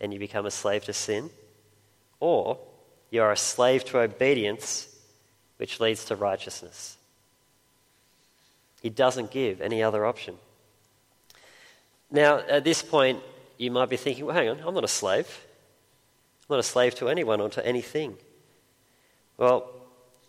and 0.00 0.12
you 0.12 0.18
become 0.18 0.46
a 0.46 0.50
slave 0.50 0.84
to 0.84 0.92
sin, 0.92 1.28
or 2.20 2.58
you 3.10 3.20
are 3.20 3.32
a 3.32 3.36
slave 3.36 3.84
to 3.86 3.98
obedience, 3.98 4.88
which 5.56 5.80
leads 5.80 6.04
to 6.04 6.14
righteousness. 6.14 6.96
He 8.80 8.90
doesn't 8.90 9.32
give 9.32 9.60
any 9.60 9.82
other 9.82 10.06
option. 10.06 10.36
Now, 12.10 12.38
at 12.38 12.64
this 12.64 12.82
point, 12.82 13.20
you 13.56 13.70
might 13.70 13.88
be 13.88 13.96
thinking, 13.96 14.24
well, 14.24 14.36
hang 14.36 14.48
on, 14.48 14.60
I'm 14.64 14.74
not 14.74 14.84
a 14.84 14.88
slave. 14.88 15.44
I'm 16.48 16.54
not 16.54 16.60
a 16.60 16.62
slave 16.62 16.94
to 16.96 17.08
anyone 17.08 17.40
or 17.40 17.50
to 17.50 17.66
anything. 17.66 18.16
Well, 19.36 19.70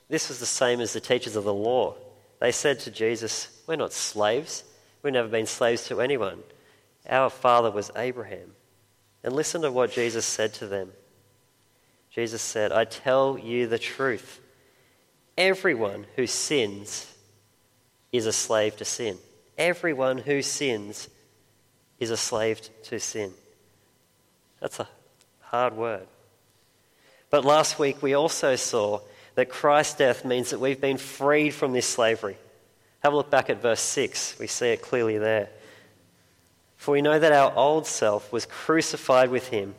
this 0.09 0.27
was 0.27 0.39
the 0.39 0.45
same 0.45 0.81
as 0.81 0.93
the 0.93 0.99
teachers 0.99 1.35
of 1.35 1.45
the 1.45 1.53
law. 1.53 1.95
They 2.39 2.51
said 2.51 2.79
to 2.81 2.91
Jesus, 2.91 3.61
We're 3.67 3.77
not 3.77 3.93
slaves. 3.93 4.63
We've 5.01 5.13
never 5.13 5.29
been 5.29 5.45
slaves 5.45 5.85
to 5.87 6.01
anyone. 6.01 6.39
Our 7.07 7.29
father 7.29 7.71
was 7.71 7.91
Abraham. 7.95 8.51
And 9.23 9.33
listen 9.33 9.61
to 9.61 9.71
what 9.71 9.91
Jesus 9.91 10.25
said 10.25 10.53
to 10.55 10.67
them. 10.67 10.91
Jesus 12.11 12.41
said, 12.41 12.71
I 12.71 12.85
tell 12.85 13.37
you 13.37 13.67
the 13.67 13.79
truth. 13.79 14.41
Everyone 15.37 16.05
who 16.15 16.27
sins 16.27 17.13
is 18.11 18.25
a 18.25 18.33
slave 18.33 18.75
to 18.77 18.85
sin. 18.85 19.17
Everyone 19.57 20.17
who 20.17 20.41
sins 20.41 21.09
is 21.99 22.11
a 22.11 22.17
slave 22.17 22.61
to 22.83 22.99
sin. 22.99 23.31
That's 24.59 24.79
a 24.79 24.87
hard 25.49 25.75
word. 25.75 26.05
But 27.29 27.45
last 27.45 27.79
week 27.79 28.01
we 28.01 28.13
also 28.13 28.55
saw 28.55 29.01
that 29.35 29.49
Christ's 29.49 29.95
death 29.95 30.25
means 30.25 30.51
that 30.51 30.59
we've 30.59 30.81
been 30.81 30.97
freed 30.97 31.51
from 31.51 31.73
this 31.73 31.87
slavery. 31.87 32.37
Have 32.99 33.13
a 33.13 33.15
look 33.15 33.29
back 33.29 33.49
at 33.49 33.61
verse 33.61 33.79
6. 33.79 34.37
We 34.39 34.47
see 34.47 34.67
it 34.67 34.81
clearly 34.81 35.17
there. 35.17 35.49
For 36.77 36.91
we 36.91 37.01
know 37.01 37.17
that 37.17 37.31
our 37.31 37.53
old 37.55 37.87
self 37.87 38.31
was 38.31 38.45
crucified 38.45 39.29
with 39.29 39.47
him 39.47 39.75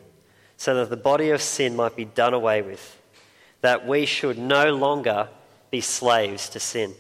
so 0.56 0.74
that 0.74 0.90
the 0.90 0.96
body 0.96 1.30
of 1.30 1.40
sin 1.40 1.76
might 1.76 1.96
be 1.96 2.04
done 2.04 2.34
away 2.34 2.62
with, 2.62 3.00
that 3.60 3.86
we 3.86 4.06
should 4.06 4.38
no 4.38 4.74
longer 4.74 5.28
be 5.70 5.80
slaves 5.80 6.48
to 6.50 6.60
sin. 6.60 6.94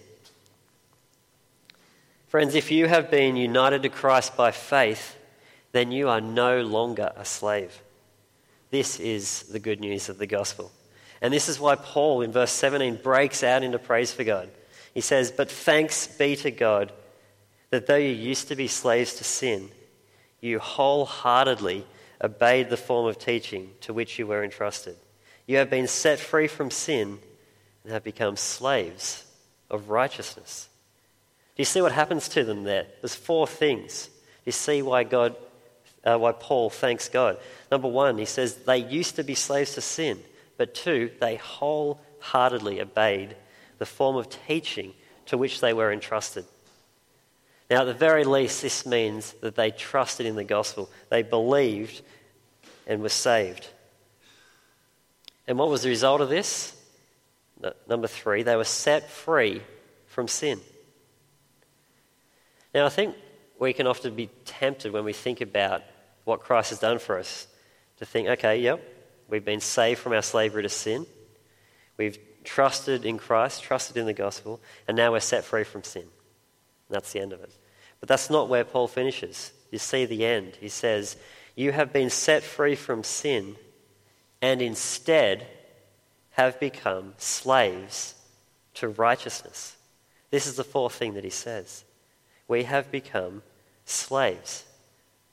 Friends, 2.28 2.54
if 2.54 2.70
you 2.70 2.86
have 2.86 3.10
been 3.10 3.36
united 3.36 3.82
to 3.82 3.88
Christ 3.88 4.36
by 4.36 4.52
faith, 4.52 5.16
then 5.72 5.92
you 5.92 6.08
are 6.08 6.20
no 6.20 6.62
longer 6.62 7.12
a 7.16 7.24
slave. 7.24 7.82
This 8.70 9.00
is 9.00 9.44
the 9.44 9.58
good 9.58 9.80
news 9.80 10.08
of 10.08 10.18
the 10.18 10.26
gospel. 10.26 10.70
And 11.20 11.32
this 11.32 11.48
is 11.48 11.60
why 11.60 11.74
Paul 11.74 12.22
in 12.22 12.32
verse 12.32 12.52
17 12.52 12.96
breaks 13.02 13.42
out 13.42 13.62
into 13.62 13.78
praise 13.78 14.12
for 14.12 14.24
God. 14.24 14.48
He 14.94 15.00
says, 15.00 15.30
But 15.30 15.50
thanks 15.50 16.06
be 16.06 16.36
to 16.36 16.50
God 16.50 16.92
that 17.70 17.86
though 17.86 17.96
you 17.96 18.08
used 18.08 18.48
to 18.48 18.56
be 18.56 18.68
slaves 18.68 19.14
to 19.14 19.24
sin, 19.24 19.70
you 20.40 20.58
wholeheartedly 20.58 21.86
obeyed 22.22 22.70
the 22.70 22.76
form 22.76 23.06
of 23.06 23.18
teaching 23.18 23.70
to 23.82 23.92
which 23.92 24.18
you 24.18 24.26
were 24.26 24.44
entrusted. 24.44 24.96
You 25.46 25.56
have 25.58 25.70
been 25.70 25.86
set 25.86 26.18
free 26.18 26.46
from 26.46 26.70
sin 26.70 27.18
and 27.84 27.92
have 27.92 28.04
become 28.04 28.36
slaves 28.36 29.24
of 29.70 29.90
righteousness. 29.90 30.68
Do 31.56 31.60
you 31.60 31.66
see 31.66 31.82
what 31.82 31.92
happens 31.92 32.28
to 32.30 32.44
them 32.44 32.64
there? 32.64 32.86
There's 33.00 33.14
four 33.14 33.46
things. 33.46 34.06
Do 34.06 34.12
you 34.46 34.52
see 34.52 34.82
why 34.82 35.04
God, 35.04 35.36
uh, 36.04 36.18
why 36.18 36.32
Paul 36.32 36.70
thanks 36.70 37.08
God? 37.08 37.38
Number 37.70 37.88
one, 37.88 38.18
he 38.18 38.24
says 38.24 38.56
they 38.56 38.78
used 38.78 39.16
to 39.16 39.24
be 39.24 39.34
slaves 39.34 39.74
to 39.74 39.80
sin, 39.80 40.18
but 40.56 40.74
two, 40.74 41.10
they 41.20 41.36
wholeheartedly 41.36 42.80
obeyed 42.80 43.36
the 43.78 43.86
form 43.86 44.16
of 44.16 44.28
teaching 44.46 44.94
to 45.26 45.38
which 45.38 45.60
they 45.60 45.72
were 45.72 45.92
entrusted. 45.92 46.44
Now, 47.70 47.82
at 47.82 47.84
the 47.84 47.94
very 47.94 48.24
least, 48.24 48.62
this 48.62 48.84
means 48.84 49.32
that 49.42 49.54
they 49.54 49.70
trusted 49.70 50.26
in 50.26 50.34
the 50.34 50.44
gospel. 50.44 50.90
They 51.08 51.22
believed 51.22 52.02
and 52.86 53.00
were 53.00 53.08
saved. 53.08 53.68
And 55.46 55.56
what 55.56 55.68
was 55.68 55.82
the 55.82 55.88
result 55.88 56.20
of 56.20 56.28
this? 56.28 56.76
Number 57.88 58.08
three, 58.08 58.42
they 58.42 58.56
were 58.56 58.64
set 58.64 59.08
free 59.08 59.62
from 60.06 60.26
sin. 60.26 60.60
Now, 62.74 62.86
I 62.86 62.88
think 62.88 63.14
we 63.58 63.72
can 63.72 63.86
often 63.86 64.14
be 64.14 64.30
tempted 64.44 64.92
when 64.92 65.04
we 65.04 65.12
think 65.12 65.40
about 65.40 65.82
what 66.24 66.40
Christ 66.40 66.70
has 66.70 66.78
done 66.78 66.98
for 66.98 67.18
us 67.18 67.46
to 67.98 68.06
think, 68.06 68.28
okay, 68.28 68.60
yep, 68.60 68.82
we've 69.28 69.44
been 69.44 69.60
saved 69.60 70.00
from 70.00 70.12
our 70.12 70.22
slavery 70.22 70.62
to 70.62 70.68
sin. 70.68 71.06
We've 71.96 72.18
trusted 72.44 73.04
in 73.04 73.18
Christ, 73.18 73.62
trusted 73.62 73.96
in 73.96 74.06
the 74.06 74.12
gospel, 74.12 74.60
and 74.88 74.96
now 74.96 75.12
we're 75.12 75.20
set 75.20 75.44
free 75.44 75.64
from 75.64 75.82
sin. 75.82 76.04
That's 76.88 77.12
the 77.12 77.20
end 77.20 77.32
of 77.32 77.42
it. 77.42 77.56
But 78.00 78.08
that's 78.08 78.30
not 78.30 78.48
where 78.48 78.64
Paul 78.64 78.88
finishes. 78.88 79.52
You 79.70 79.78
see 79.78 80.06
the 80.06 80.24
end. 80.24 80.56
He 80.60 80.68
says, 80.68 81.16
You 81.54 81.72
have 81.72 81.92
been 81.92 82.10
set 82.10 82.42
free 82.42 82.74
from 82.74 83.04
sin 83.04 83.56
and 84.42 84.62
instead 84.62 85.46
have 86.30 86.58
become 86.58 87.14
slaves 87.18 88.14
to 88.74 88.88
righteousness. 88.88 89.76
This 90.30 90.46
is 90.46 90.56
the 90.56 90.64
fourth 90.64 90.94
thing 90.94 91.14
that 91.14 91.24
he 91.24 91.30
says. 91.30 91.84
We 92.48 92.64
have 92.64 92.90
become 92.90 93.42
slaves, 93.84 94.64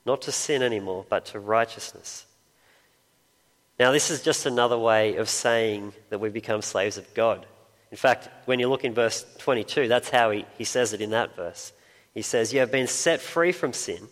not 0.08 0.22
to 0.24 0.32
sin 0.32 0.64
anymore, 0.64 1.06
but 1.10 1.26
to 1.26 1.40
righteousness. 1.40 2.26
Now, 3.78 3.92
this 3.92 4.10
is 4.10 4.24
just 4.24 4.46
another 4.46 4.78
way 4.78 5.18
of 5.18 5.28
saying 5.28 5.94
that 6.10 6.20
we 6.20 6.30
become 6.30 6.62
slaves 6.62 6.98
of 6.98 7.14
God. 7.14 7.46
In 7.92 7.98
fact, 7.98 8.30
when 8.46 8.60
you 8.60 8.70
look 8.70 8.86
in 8.86 8.94
verse 8.94 9.26
22, 9.40 9.90
that's 9.90 10.10
how 10.10 10.32
he, 10.32 10.46
he 10.58 10.64
says 10.64 10.94
it 10.94 11.02
in 11.02 11.10
that 11.12 11.36
verse. 11.36 11.74
He 12.14 12.22
says, 12.22 12.54
You 12.54 12.62
have 12.62 12.72
been 12.72 12.88
set 12.88 13.20
free 13.20 13.52
from 13.52 13.74
sin 13.74 14.08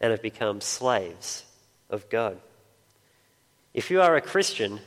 and 0.00 0.12
have 0.12 0.22
become 0.22 0.60
slaves 0.60 1.44
of 1.90 2.08
God. 2.08 2.40
If 3.74 3.90
you 3.90 4.00
are 4.00 4.14
a 4.14 4.20
Christian, 4.20 4.80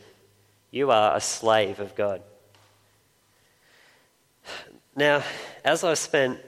you 0.72 0.92
are 0.92 1.16
a 1.16 1.22
slave 1.22 1.82
of 1.82 1.94
God. 1.94 2.22
Now, 4.96 5.24
as 5.66 5.84
I've 5.84 5.98
spent 5.98 6.40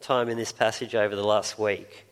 time 0.00 0.28
in 0.28 0.36
this 0.36 0.52
passage 0.52 0.94
over 0.94 1.16
the 1.16 1.24
last 1.24 1.58
week, 1.58 2.06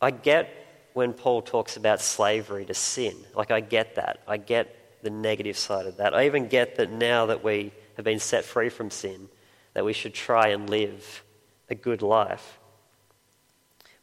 I 0.00 0.10
get 0.10 0.88
when 0.94 1.12
Paul 1.12 1.42
talks 1.42 1.76
about 1.76 2.00
slavery 2.00 2.64
to 2.64 2.74
sin. 2.74 3.14
Like, 3.34 3.50
I 3.50 3.60
get 3.60 3.96
that. 3.96 4.20
I 4.26 4.36
get 4.36 5.02
the 5.02 5.10
negative 5.10 5.56
side 5.56 5.86
of 5.86 5.98
that. 5.98 6.14
I 6.14 6.26
even 6.26 6.48
get 6.48 6.76
that 6.76 6.90
now 6.90 7.26
that 7.26 7.44
we 7.44 7.72
have 7.96 8.04
been 8.04 8.18
set 8.18 8.44
free 8.44 8.68
from 8.68 8.90
sin, 8.90 9.28
that 9.74 9.84
we 9.84 9.92
should 9.92 10.14
try 10.14 10.48
and 10.48 10.68
live 10.68 11.22
a 11.68 11.74
good 11.74 12.02
life. 12.02 12.58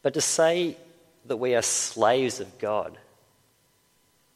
But 0.02 0.14
to 0.14 0.20
say 0.20 0.76
that 1.26 1.36
we 1.36 1.54
are 1.54 1.62
slaves 1.62 2.40
of 2.40 2.58
God 2.58 2.96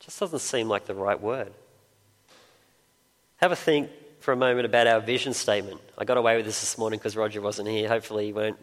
just 0.01 0.19
doesn't 0.19 0.41
seem 0.41 0.69
like 0.69 0.87
the 0.87 0.95
right 0.95 1.21
word. 1.21 1.53
Have 3.37 3.53
a 3.53 3.57
think 3.57 3.89
for 4.19 4.33
a 4.33 4.37
moment 4.37 4.67
about 4.67 4.87
our 4.87 5.01
vision 5.01 5.33
statement. 5.33 5.81
I 5.97 6.05
got 6.05 6.17
away 6.17 6.37
with 6.37 6.45
this 6.45 6.61
this 6.61 6.77
morning 6.77 6.99
because 6.99 7.17
Roger 7.17 7.41
wasn't 7.41 7.69
here. 7.69 7.89
Hopefully, 7.89 8.27
he 8.27 8.33
won't 8.33 8.59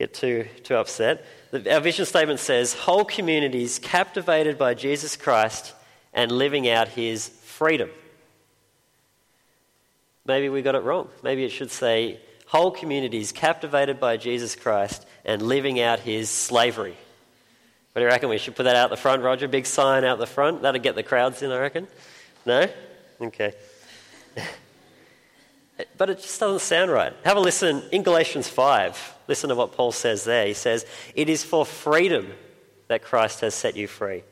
get 0.00 0.14
too, 0.14 0.46
too 0.64 0.76
upset. 0.76 1.26
Our 1.52 1.80
vision 1.80 2.06
statement 2.06 2.40
says 2.40 2.72
whole 2.72 3.04
communities 3.04 3.78
captivated 3.78 4.56
by 4.56 4.72
Jesus 4.72 5.14
Christ 5.14 5.74
and 6.14 6.32
living 6.32 6.70
out 6.70 6.88
his 6.88 7.28
freedom. 7.28 7.90
Maybe 10.24 10.48
we 10.48 10.62
got 10.62 10.74
it 10.74 10.84
wrong. 10.84 11.10
Maybe 11.22 11.44
it 11.44 11.50
should 11.50 11.70
say 11.70 12.18
whole 12.46 12.70
communities 12.70 13.30
captivated 13.30 14.00
by 14.00 14.16
Jesus 14.16 14.56
Christ 14.56 15.06
and 15.22 15.42
living 15.42 15.80
out 15.80 15.98
his 16.00 16.30
slavery. 16.30 16.96
What 17.92 18.00
do 18.00 18.00
you 18.00 18.06
reckon? 18.06 18.30
We 18.30 18.38
should 18.38 18.56
put 18.56 18.62
that 18.62 18.76
out 18.76 18.88
the 18.88 18.96
front, 18.96 19.22
Roger? 19.22 19.48
Big 19.48 19.66
sign 19.66 20.04
out 20.04 20.18
the 20.18 20.26
front. 20.26 20.62
That'll 20.62 20.80
get 20.80 20.94
the 20.94 21.02
crowds 21.02 21.42
in, 21.42 21.50
I 21.50 21.58
reckon. 21.58 21.88
No? 22.46 22.66
Okay. 23.20 23.52
But 25.96 26.10
it 26.10 26.18
just 26.20 26.40
doesn't 26.40 26.60
sound 26.60 26.90
right. 26.90 27.12
Have 27.24 27.36
a 27.36 27.40
listen 27.40 27.82
in 27.92 28.02
Galatians 28.02 28.48
5. 28.48 29.16
Listen 29.28 29.48
to 29.50 29.54
what 29.54 29.72
Paul 29.72 29.92
says 29.92 30.24
there. 30.24 30.46
He 30.46 30.54
says, 30.54 30.84
It 31.14 31.28
is 31.28 31.44
for 31.44 31.64
freedom 31.64 32.32
that 32.88 33.02
Christ 33.02 33.40
has 33.40 33.54
set 33.54 33.76
you 33.76 33.86
free. 33.86 34.24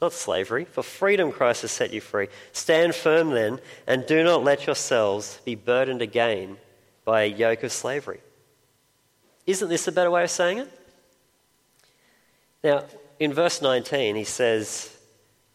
Not 0.00 0.12
slavery. 0.12 0.66
For 0.66 0.82
freedom, 0.82 1.32
Christ 1.32 1.62
has 1.62 1.70
set 1.70 1.92
you 1.92 2.00
free. 2.00 2.28
Stand 2.52 2.94
firm 2.94 3.30
then, 3.30 3.60
and 3.86 4.04
do 4.06 4.22
not 4.22 4.44
let 4.44 4.66
yourselves 4.66 5.40
be 5.44 5.54
burdened 5.54 6.02
again 6.02 6.58
by 7.04 7.22
a 7.22 7.26
yoke 7.26 7.62
of 7.62 7.72
slavery. 7.72 8.20
Isn't 9.46 9.68
this 9.68 9.88
a 9.88 9.92
better 9.92 10.10
way 10.10 10.24
of 10.24 10.30
saying 10.30 10.58
it? 10.58 10.80
Now, 12.62 12.84
in 13.18 13.32
verse 13.32 13.62
19, 13.62 14.16
he 14.16 14.24
says, 14.24 14.94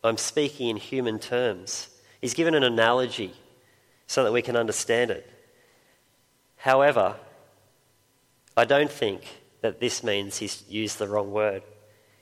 I'm 0.04 0.17
speaking 0.17 0.69
in 0.69 0.77
human 0.77 1.19
terms. 1.19 1.89
He's 2.21 2.34
given 2.34 2.56
an 2.56 2.63
analogy 2.63 3.34
so 4.12 4.26
that 4.26 4.34
we 4.34 4.41
can 4.41 4.58
understand 4.58 5.10
it. 5.10 5.26
However, 6.58 7.15
I 8.58 8.65
don't 8.65 8.91
think 8.91 9.21
that 9.62 9.80
this 9.80 10.04
means 10.04 10.36
he's 10.36 10.65
used 10.67 11.00
the 11.00 11.08
wrong 11.08 11.32
word. 11.32 11.63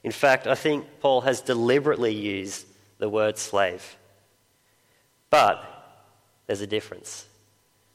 In 0.03 0.11
fact, 0.11 0.45
I 0.45 0.53
think 0.53 0.85
Paul 0.99 1.21
has 1.21 1.41
deliberately 1.41 2.13
used 2.13 2.67
the 2.99 3.09
word 3.09 3.39
slave. 3.39 3.97
But 5.31 5.65
there's 6.45 6.61
a 6.61 6.67
difference. 6.67 7.25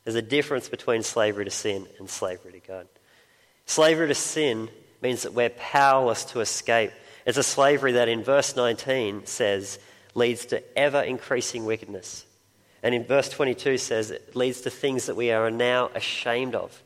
There's 0.02 0.16
a 0.16 0.22
difference 0.22 0.68
between 0.68 1.04
slavery 1.04 1.44
to 1.44 1.52
sin 1.52 1.86
and 2.00 2.10
slavery 2.10 2.50
to 2.50 2.66
God. 2.66 2.88
Slavery 3.64 4.08
to 4.08 4.14
sin 4.16 4.70
means 5.02 5.22
that 5.22 5.34
we're 5.34 5.50
powerless 5.50 6.24
to 6.32 6.40
escape. 6.40 6.90
It's 7.26 7.38
a 7.38 7.44
slavery 7.44 7.92
that 7.92 8.08
in 8.08 8.24
verse 8.24 8.56
19 8.56 9.26
says 9.26 9.78
leads 10.16 10.46
to 10.46 10.76
ever 10.76 11.00
increasing 11.00 11.64
wickedness. 11.64 12.26
And 12.84 12.94
in 12.94 13.02
verse 13.02 13.30
22 13.30 13.78
says 13.78 14.10
it 14.10 14.36
leads 14.36 14.60
to 14.60 14.70
things 14.70 15.06
that 15.06 15.16
we 15.16 15.32
are 15.32 15.50
now 15.50 15.90
ashamed 15.94 16.54
of. 16.54 16.82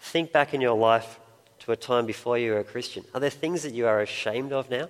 Think 0.00 0.32
back 0.32 0.52
in 0.52 0.60
your 0.60 0.76
life 0.76 1.20
to 1.60 1.70
a 1.70 1.76
time 1.76 2.06
before 2.06 2.36
you 2.36 2.50
were 2.50 2.58
a 2.58 2.64
Christian. 2.64 3.04
Are 3.14 3.20
there 3.20 3.30
things 3.30 3.62
that 3.62 3.72
you 3.72 3.86
are 3.86 4.00
ashamed 4.00 4.52
of 4.52 4.68
now? 4.68 4.88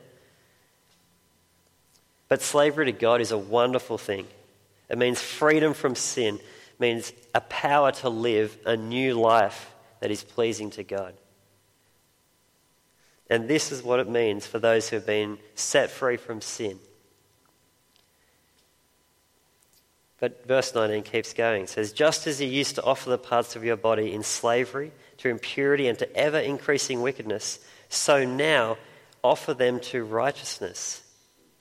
But 2.28 2.40
slavery 2.40 2.86
to 2.86 2.92
God 2.92 3.20
is 3.20 3.30
a 3.30 3.36
wonderful 3.36 3.98
thing. 3.98 4.26
It 4.88 4.96
means 4.96 5.20
freedom 5.20 5.74
from 5.74 5.94
sin, 5.94 6.40
means 6.78 7.12
a 7.34 7.42
power 7.42 7.92
to 7.92 8.08
live 8.08 8.56
a 8.64 8.78
new 8.78 9.14
life 9.14 9.70
that 10.00 10.10
is 10.10 10.24
pleasing 10.24 10.70
to 10.70 10.82
God. 10.82 11.12
And 13.28 13.48
this 13.48 13.70
is 13.70 13.82
what 13.82 14.00
it 14.00 14.08
means 14.08 14.46
for 14.46 14.58
those 14.58 14.88
who 14.88 14.96
have 14.96 15.06
been 15.06 15.38
set 15.54 15.90
free 15.90 16.16
from 16.16 16.40
sin. 16.40 16.78
But 20.20 20.46
verse 20.46 20.74
19 20.74 21.02
keeps 21.02 21.32
going. 21.32 21.62
It 21.62 21.70
says, 21.70 21.92
Just 21.92 22.26
as 22.26 22.40
you 22.40 22.46
used 22.46 22.74
to 22.74 22.84
offer 22.84 23.08
the 23.08 23.18
parts 23.18 23.56
of 23.56 23.64
your 23.64 23.76
body 23.76 24.12
in 24.12 24.22
slavery 24.22 24.92
to 25.18 25.30
impurity 25.30 25.88
and 25.88 25.98
to 25.98 26.16
ever 26.16 26.38
increasing 26.38 27.00
wickedness, 27.00 27.58
so 27.88 28.24
now 28.24 28.76
offer 29.24 29.54
them 29.54 29.80
to 29.80 30.04
righteousness, 30.04 31.02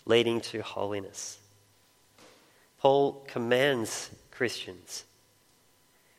leading 0.06 0.42
to 0.42 0.62
holiness. 0.62 1.40
Paul 2.80 3.24
commands 3.28 4.10
Christians. 4.32 5.06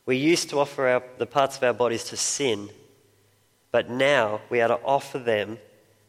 We 0.06 0.16
used 0.16 0.50
to 0.50 0.58
offer 0.58 0.88
our, 0.88 1.02
the 1.18 1.26
parts 1.26 1.58
of 1.58 1.62
our 1.62 1.72
bodies 1.72 2.04
to 2.04 2.16
sin, 2.16 2.70
but 3.70 3.90
now 3.90 4.40
we 4.50 4.60
are 4.60 4.68
to 4.68 4.80
offer 4.84 5.18
them 5.18 5.58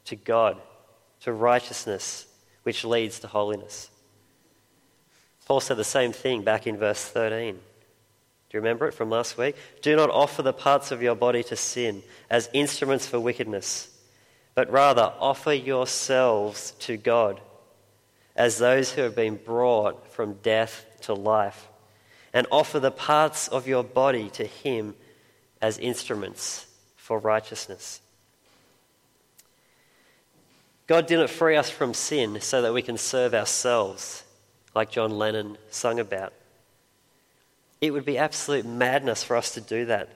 to 0.06 0.16
God, 0.16 0.58
to 1.22 1.32
righteousness, 1.34 2.26
which 2.64 2.84
leads 2.84 3.20
to 3.20 3.28
holiness. 3.28 3.90
Paul 5.52 5.60
said 5.60 5.76
the 5.76 5.84
same 5.84 6.14
thing 6.14 6.44
back 6.44 6.66
in 6.66 6.78
verse 6.78 7.04
13. 7.04 7.56
Do 7.56 7.60
you 8.54 8.62
remember 8.62 8.88
it 8.88 8.94
from 8.94 9.10
last 9.10 9.38
week? 9.38 9.58
Do 9.82 9.94
not 9.98 10.10
offer 10.10 10.42
the 10.42 10.54
parts 10.54 10.92
of 10.92 11.02
your 11.02 11.14
body 11.14 11.44
to 11.44 11.58
sin 11.58 12.04
as 12.30 12.50
instruments 12.54 13.06
for 13.06 13.20
wickedness, 13.20 13.90
but 14.56 14.72
rather 14.72 15.12
offer 15.20 15.52
yourselves 15.52 16.72
to 16.80 16.96
God 16.96 17.42
as 18.34 18.60
those 18.60 18.94
who 18.94 19.02
have 19.02 19.14
been 19.14 19.36
brought 19.36 20.14
from 20.14 20.36
death 20.36 20.86
to 21.02 21.14
life, 21.14 21.68
and 22.32 22.48
offer 22.50 22.80
the 22.80 22.90
parts 22.90 23.50
of 23.50 23.68
your 23.68 23.84
body 23.84 24.30
to 24.30 24.46
Him 24.46 24.96
as 25.62 25.78
instruments 25.80 26.66
for 26.96 27.20
righteousness. 27.20 28.00
God 30.88 31.08
didn't 31.08 31.30
free 31.30 31.58
us 31.58 31.70
from 31.70 31.94
sin 31.94 32.40
so 32.40 32.62
that 32.62 32.74
we 32.74 32.82
can 32.82 32.98
serve 32.98 33.34
ourselves 33.34 34.24
like 34.74 34.92
John 34.92 35.12
Lennon 35.12 35.58
sung 35.70 36.00
about. 36.00 36.34
It 37.80 37.92
would 37.92 38.06
be 38.06 38.18
absolute 38.18 38.66
madness 38.66 39.24
for 39.24 39.36
us 39.36 39.56
to 39.56 39.62
do 39.62 39.86
that. 39.86 40.10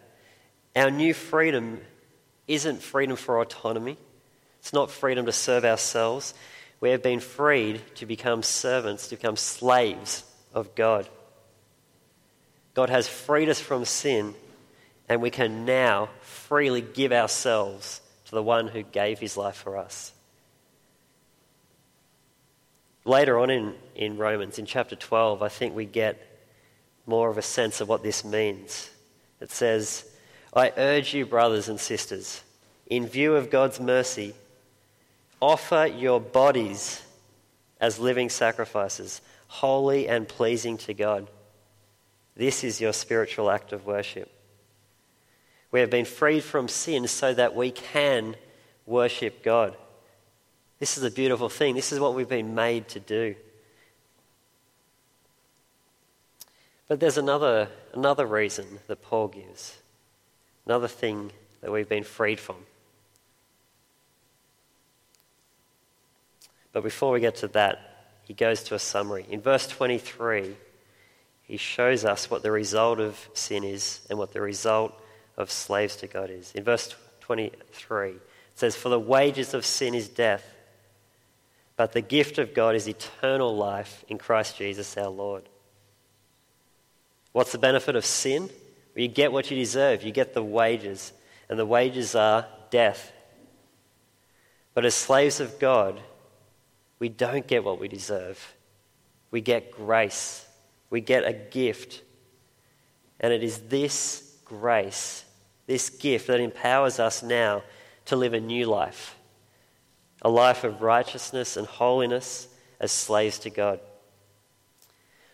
Our 0.75 0.91
new 0.91 1.13
freedom 1.13 1.81
isn't 2.47 2.81
freedom 2.81 3.15
for 3.15 3.39
autonomy, 3.39 3.97
it's 4.59 4.73
not 4.73 4.91
freedom 4.91 5.25
to 5.25 5.31
serve 5.31 5.65
ourselves. 5.65 6.33
We 6.81 6.89
have 6.89 7.01
been 7.01 7.21
freed 7.21 7.81
to 7.95 8.05
become 8.05 8.43
servants, 8.43 9.07
to 9.07 9.15
become 9.15 9.37
slaves 9.37 10.23
of 10.53 10.75
God. 10.75 11.07
God 12.73 12.89
has 12.89 13.07
freed 13.07 13.47
us 13.47 13.59
from 13.59 13.85
sin, 13.85 14.35
and 15.07 15.21
we 15.21 15.29
can 15.29 15.65
now 15.65 16.09
freely 16.21 16.81
give 16.81 17.11
ourselves 17.13 18.01
to 18.25 18.31
the 18.31 18.43
one 18.43 18.67
who 18.67 18.83
gave 18.83 19.19
his 19.19 19.37
life 19.37 19.55
for 19.55 19.77
us. 19.77 20.11
Later 23.05 23.37
on 23.37 23.51
in, 23.51 23.75
in 23.95 24.17
Romans, 24.17 24.57
in 24.57 24.65
chapter 24.65 24.95
12, 24.95 25.43
I 25.43 25.47
think 25.47 25.75
we 25.75 25.85
get 25.85 26.19
more 27.05 27.29
of 27.29 27.37
a 27.37 27.43
sense 27.43 27.79
of 27.79 27.87
what 27.87 28.01
this 28.01 28.25
means. 28.25 28.89
It 29.39 29.51
says, 29.51 30.05
I 30.55 30.73
urge 30.75 31.13
you, 31.13 31.25
brothers 31.25 31.69
and 31.69 31.79
sisters, 31.79 32.41
in 32.87 33.05
view 33.05 33.35
of 33.35 33.51
God's 33.51 33.79
mercy, 33.79 34.33
offer 35.39 35.85
your 35.85 36.19
bodies 36.19 37.03
as 37.79 37.99
living 37.99 38.29
sacrifices, 38.29 39.21
holy 39.47 40.07
and 40.07 40.27
pleasing 40.27 40.77
to 40.77 40.93
God. 40.93 41.27
This 42.35 42.63
is 42.63 42.81
your 42.81 42.93
spiritual 42.93 43.51
act 43.51 43.71
of 43.71 43.85
worship. 43.85 44.31
We 45.71 45.81
have 45.81 45.89
been 45.89 46.05
freed 46.05 46.43
from 46.43 46.67
sin 46.67 47.07
so 47.07 47.33
that 47.33 47.53
we 47.53 47.69
can 47.69 48.35
worship 48.85 49.43
God. 49.43 49.75
This 50.79 50.97
is 50.97 51.03
a 51.03 51.11
beautiful 51.11 51.49
thing. 51.49 51.75
This 51.75 51.91
is 51.91 51.99
what 51.99 52.15
we've 52.15 52.27
been 52.27 52.53
made 52.53 52.87
to 52.89 52.99
do. 52.99 53.35
But 56.87 56.99
there's 56.99 57.17
another, 57.17 57.69
another 57.93 58.25
reason 58.25 58.79
that 58.87 59.01
Paul 59.01 59.29
gives, 59.29 59.77
another 60.65 60.87
thing 60.87 61.31
that 61.61 61.71
we've 61.71 61.89
been 61.89 62.03
freed 62.03 62.39
from. 62.39 62.57
But 66.73 66.83
before 66.83 67.11
we 67.11 67.21
get 67.21 67.35
to 67.37 67.47
that, 67.49 68.11
he 68.23 68.33
goes 68.33 68.61
to 68.63 68.75
a 68.75 68.79
summary. 68.79 69.25
In 69.29 69.39
verse 69.39 69.65
23, 69.67 70.55
he 71.43 71.57
shows 71.57 72.03
us 72.03 72.29
what 72.29 72.43
the 72.43 72.51
result 72.51 72.99
of 72.99 73.29
sin 73.33 73.63
is 73.63 74.01
and 74.09 74.19
what 74.19 74.33
the 74.33 74.41
result 74.41 74.93
of 75.37 75.49
slaves 75.49 75.95
to 75.97 76.07
God 76.07 76.29
is. 76.29 76.51
In 76.53 76.63
verse 76.63 76.93
23, 77.21 78.09
it 78.09 78.21
says, 78.55 78.75
For 78.75 78.89
the 78.89 78.99
wages 78.99 79.53
of 79.53 79.65
sin 79.65 79.95
is 79.95 80.09
death 80.09 80.54
but 81.75 81.91
the 81.91 82.01
gift 82.01 82.37
of 82.37 82.53
God 82.53 82.75
is 82.75 82.87
eternal 82.87 83.55
life 83.55 84.05
in 84.07 84.17
Christ 84.17 84.57
Jesus 84.57 84.95
our 84.97 85.09
Lord. 85.09 85.49
What's 87.33 87.51
the 87.51 87.57
benefit 87.57 87.95
of 87.95 88.05
sin? 88.05 88.43
Well, 88.43 89.01
you 89.01 89.07
get 89.07 89.31
what 89.31 89.51
you 89.51 89.57
deserve, 89.57 90.03
you 90.03 90.11
get 90.11 90.33
the 90.33 90.43
wages, 90.43 91.11
and 91.49 91.59
the 91.59 91.65
wages 91.65 92.15
are 92.15 92.47
death. 92.69 93.11
But 94.73 94.85
as 94.85 94.95
slaves 94.95 95.39
of 95.39 95.59
God, 95.59 95.99
we 96.99 97.09
don't 97.09 97.45
get 97.45 97.63
what 97.63 97.79
we 97.79 97.87
deserve. 97.87 98.55
We 99.31 99.41
get 99.41 99.71
grace, 99.71 100.47
we 100.89 101.01
get 101.01 101.25
a 101.25 101.33
gift. 101.33 102.03
And 103.19 103.33
it 103.33 103.43
is 103.43 103.59
this 103.67 104.37
grace, 104.45 105.25
this 105.67 105.89
gift, 105.89 106.27
that 106.27 106.39
empowers 106.39 106.99
us 106.99 107.21
now 107.21 107.63
to 108.05 108.15
live 108.15 108.33
a 108.33 108.39
new 108.39 108.65
life 108.65 109.14
a 110.25 110.29
life 110.29 110.63
of 110.63 110.81
righteousness 110.81 111.55
and 111.55 111.67
holiness 111.67 112.47
as 112.79 112.91
slaves 112.91 113.37
to 113.37 113.51
God. 113.51 113.79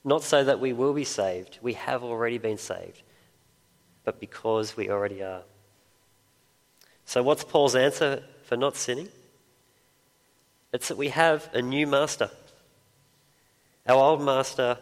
Not 0.03 0.21
so 0.21 0.43
that 0.43 0.59
we 0.59 0.73
will 0.73 0.93
be 0.93 1.05
saved, 1.05 1.59
we 1.61 1.73
have 1.73 2.03
already 2.03 2.37
been 2.37 2.57
saved, 2.57 3.01
but 4.03 4.19
because 4.19 4.75
we 4.75 4.89
already 4.89 5.23
are. 5.23 5.43
So, 7.05 7.23
what's 7.23 7.45
Paul's 7.45 7.73
answer 7.73 8.21
for 8.43 8.57
not 8.57 8.75
sinning? 8.75 9.07
It's 10.73 10.89
that 10.89 10.97
we 10.97 11.07
have 11.07 11.49
a 11.53 11.61
new 11.61 11.87
master. 11.87 12.29
Our 13.87 13.95
old 13.95 14.21
master, 14.21 14.77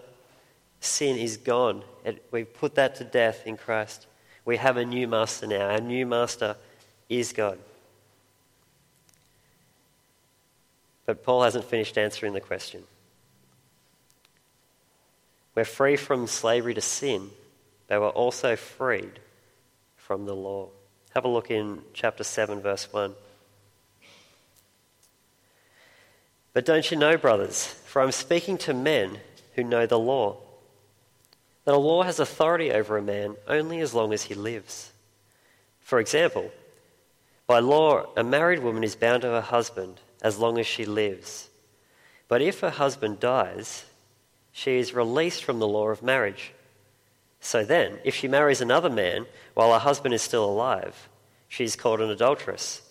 sin, 0.80 1.18
is 1.18 1.38
gone. 1.38 1.84
We've 2.32 2.52
put 2.52 2.74
that 2.76 2.96
to 2.96 3.04
death 3.04 3.46
in 3.46 3.58
Christ. 3.58 4.08
We 4.44 4.58
have 4.58 4.78
a 4.78 4.86
new 4.86 5.08
master 5.08 5.46
now. 5.46 5.70
Our 5.70 5.82
new 5.82 6.08
master 6.08 6.56
is 7.10 7.32
God. 7.32 7.60
But 11.10 11.24
Paul 11.24 11.42
hasn't 11.42 11.66
finished 11.66 11.98
answering 11.98 12.34
the 12.34 12.40
question. 12.40 12.84
We're 15.56 15.66
free 15.66 15.96
from 15.96 16.28
slavery 16.28 16.76
to 16.76 16.82
sin, 16.82 17.32
but 17.88 18.00
we're 18.00 18.10
also 18.10 18.56
freed 18.56 19.20
from 19.96 20.28
the 20.28 20.36
law. 20.36 20.70
Have 21.16 21.26
a 21.26 21.28
look 21.28 21.50
in 21.50 21.82
chapter 21.96 22.24
7, 22.24 22.62
verse 22.62 22.94
1. 22.94 23.16
But 26.54 26.64
don't 26.64 26.92
you 26.92 26.96
know, 26.96 27.18
brothers, 27.18 27.66
for 27.66 28.04
I'm 28.04 28.12
speaking 28.12 28.60
to 28.60 28.76
men 28.76 29.18
who 29.56 29.64
know 29.64 29.88
the 29.88 29.98
law, 29.98 30.38
that 31.66 31.74
a 31.74 31.80
law 31.80 32.04
has 32.04 32.20
authority 32.20 32.72
over 32.72 33.00
a 33.00 33.02
man 33.02 33.36
only 33.48 33.80
as 33.80 33.96
long 33.96 34.14
as 34.14 34.22
he 34.26 34.36
lives. 34.36 34.92
For 35.80 36.00
example, 36.00 36.52
by 37.48 37.58
law, 37.58 38.06
a 38.16 38.24
married 38.24 38.60
woman 38.60 38.84
is 38.84 38.96
bound 38.96 39.24
to 39.24 39.30
her 39.30 39.42
husband 39.42 40.02
as 40.22 40.38
long 40.38 40.58
as 40.58 40.68
she 40.68 40.86
lives. 40.86 41.50
But 42.28 42.42
if 42.42 42.60
her 42.60 42.70
husband 42.70 43.20
dies, 43.20 43.86
she 44.52 44.78
is 44.78 44.94
released 44.94 45.44
from 45.44 45.60
the 45.60 45.68
law 45.68 45.90
of 45.90 46.04
marriage. 46.04 46.54
So 47.40 47.64
then, 47.64 48.00
if 48.04 48.16
she 48.16 48.28
marries 48.28 48.62
another 48.62 48.90
man 48.90 49.26
while 49.54 49.74
her 49.74 49.80
husband 49.80 50.14
is 50.14 50.22
still 50.22 50.46
alive, 50.46 51.10
she 51.48 51.64
is 51.64 51.76
called 51.76 52.02
an 52.02 52.10
adulteress. 52.10 52.82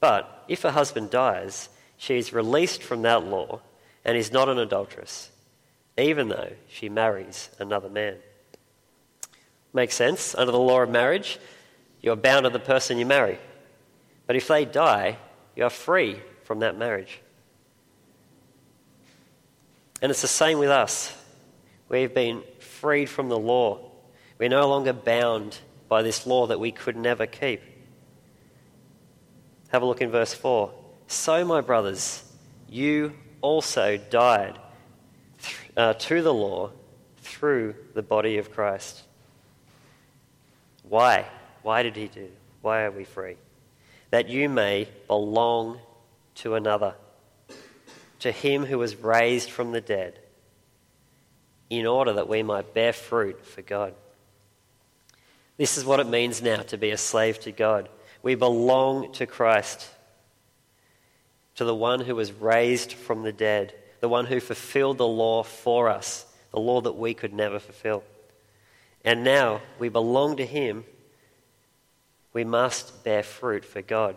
But 0.00 0.44
if 0.48 0.62
her 0.62 0.72
husband 0.72 1.10
dies, 1.10 1.68
she 1.96 2.18
is 2.18 2.32
released 2.32 2.82
from 2.82 3.02
that 3.02 3.24
law 3.24 3.60
and 4.04 4.16
is 4.16 4.32
not 4.32 4.48
an 4.48 4.58
adulteress, 4.58 5.30
even 5.96 6.28
though 6.28 6.52
she 6.68 6.88
marries 6.88 7.48
another 7.60 7.88
man. 7.88 8.16
Makes 9.72 9.94
sense? 9.94 10.34
Under 10.34 10.52
the 10.52 10.58
law 10.58 10.82
of 10.82 10.90
marriage, 10.90 11.38
you're 12.00 12.16
bound 12.16 12.44
to 12.44 12.50
the 12.50 12.58
person 12.58 12.98
you 12.98 13.06
marry. 13.06 13.38
But 14.26 14.36
if 14.36 14.48
they 14.48 14.64
die, 14.64 15.18
you 15.54 15.64
are 15.64 15.70
free 15.70 16.20
from 16.52 16.58
that 16.58 16.76
marriage. 16.76 17.18
And 20.02 20.10
it's 20.10 20.20
the 20.20 20.28
same 20.28 20.58
with 20.58 20.68
us. 20.68 21.16
We've 21.88 22.12
been 22.12 22.42
freed 22.58 23.06
from 23.06 23.30
the 23.30 23.38
law. 23.38 23.90
We're 24.38 24.50
no 24.50 24.68
longer 24.68 24.92
bound 24.92 25.58
by 25.88 26.02
this 26.02 26.26
law 26.26 26.48
that 26.48 26.60
we 26.60 26.70
could 26.70 26.94
never 26.94 27.24
keep. 27.24 27.62
Have 29.70 29.80
a 29.80 29.86
look 29.86 30.02
in 30.02 30.10
verse 30.10 30.34
4. 30.34 30.70
So, 31.06 31.42
my 31.46 31.62
brothers, 31.62 32.22
you 32.68 33.14
also 33.40 33.96
died 33.96 34.58
uh, 35.74 35.94
to 35.94 36.20
the 36.20 36.34
law 36.34 36.70
through 37.22 37.76
the 37.94 38.02
body 38.02 38.36
of 38.36 38.52
Christ. 38.52 39.04
Why? 40.82 41.24
Why 41.62 41.82
did 41.82 41.96
he 41.96 42.08
do? 42.08 42.28
Why 42.60 42.82
are 42.82 42.90
we 42.90 43.04
free? 43.04 43.36
That 44.10 44.28
you 44.28 44.50
may 44.50 44.86
belong 45.06 45.80
to 46.36 46.54
another, 46.54 46.94
to 48.20 48.32
him 48.32 48.66
who 48.66 48.78
was 48.78 48.96
raised 48.96 49.50
from 49.50 49.72
the 49.72 49.80
dead, 49.80 50.18
in 51.70 51.86
order 51.86 52.12
that 52.12 52.28
we 52.28 52.42
might 52.42 52.74
bear 52.74 52.92
fruit 52.92 53.46
for 53.46 53.62
God. 53.62 53.94
This 55.56 55.78
is 55.78 55.84
what 55.84 56.00
it 56.00 56.06
means 56.06 56.42
now 56.42 56.62
to 56.62 56.76
be 56.76 56.90
a 56.90 56.98
slave 56.98 57.40
to 57.40 57.52
God. 57.52 57.88
We 58.22 58.34
belong 58.34 59.12
to 59.14 59.26
Christ, 59.26 59.88
to 61.56 61.64
the 61.64 61.74
one 61.74 62.00
who 62.00 62.14
was 62.14 62.32
raised 62.32 62.92
from 62.92 63.22
the 63.22 63.32
dead, 63.32 63.74
the 64.00 64.08
one 64.08 64.26
who 64.26 64.40
fulfilled 64.40 64.98
the 64.98 65.06
law 65.06 65.42
for 65.42 65.88
us, 65.88 66.26
the 66.50 66.60
law 66.60 66.80
that 66.80 66.96
we 66.96 67.14
could 67.14 67.32
never 67.32 67.58
fulfill. 67.58 68.02
And 69.04 69.24
now 69.24 69.60
we 69.78 69.88
belong 69.88 70.36
to 70.36 70.46
him. 70.46 70.84
We 72.32 72.44
must 72.44 73.04
bear 73.04 73.22
fruit 73.22 73.64
for 73.64 73.82
God. 73.82 74.16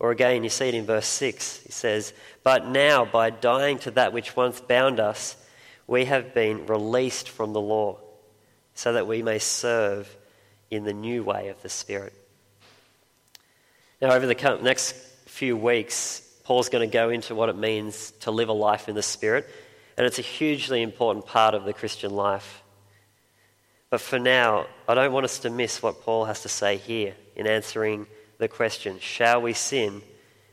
Or 0.00 0.10
again, 0.10 0.42
you 0.42 0.48
see 0.48 0.68
it 0.68 0.74
in 0.74 0.86
verse 0.86 1.06
6. 1.06 1.60
He 1.64 1.72
says, 1.72 2.14
But 2.42 2.66
now, 2.66 3.04
by 3.04 3.28
dying 3.28 3.78
to 3.80 3.90
that 3.92 4.14
which 4.14 4.34
once 4.34 4.58
bound 4.58 4.98
us, 4.98 5.36
we 5.86 6.06
have 6.06 6.32
been 6.32 6.66
released 6.66 7.28
from 7.28 7.52
the 7.52 7.60
law, 7.60 7.98
so 8.74 8.94
that 8.94 9.06
we 9.06 9.22
may 9.22 9.38
serve 9.38 10.16
in 10.70 10.84
the 10.84 10.94
new 10.94 11.22
way 11.22 11.48
of 11.48 11.60
the 11.60 11.68
Spirit. 11.68 12.14
Now, 14.00 14.12
over 14.12 14.26
the 14.26 14.58
next 14.62 14.94
few 15.26 15.54
weeks, 15.54 16.26
Paul's 16.44 16.70
going 16.70 16.88
to 16.88 16.92
go 16.92 17.10
into 17.10 17.34
what 17.34 17.50
it 17.50 17.56
means 17.56 18.12
to 18.20 18.30
live 18.30 18.48
a 18.48 18.54
life 18.54 18.88
in 18.88 18.94
the 18.94 19.02
Spirit, 19.02 19.46
and 19.98 20.06
it's 20.06 20.18
a 20.18 20.22
hugely 20.22 20.80
important 20.80 21.26
part 21.26 21.54
of 21.54 21.64
the 21.64 21.74
Christian 21.74 22.12
life. 22.12 22.62
But 23.90 24.00
for 24.00 24.18
now, 24.18 24.66
I 24.88 24.94
don't 24.94 25.12
want 25.12 25.24
us 25.24 25.40
to 25.40 25.50
miss 25.50 25.82
what 25.82 26.02
Paul 26.02 26.24
has 26.24 26.40
to 26.42 26.48
say 26.48 26.78
here 26.78 27.14
in 27.36 27.46
answering 27.46 28.06
the 28.40 28.48
question 28.48 28.98
Shall 28.98 29.42
we 29.42 29.52
sin 29.52 30.02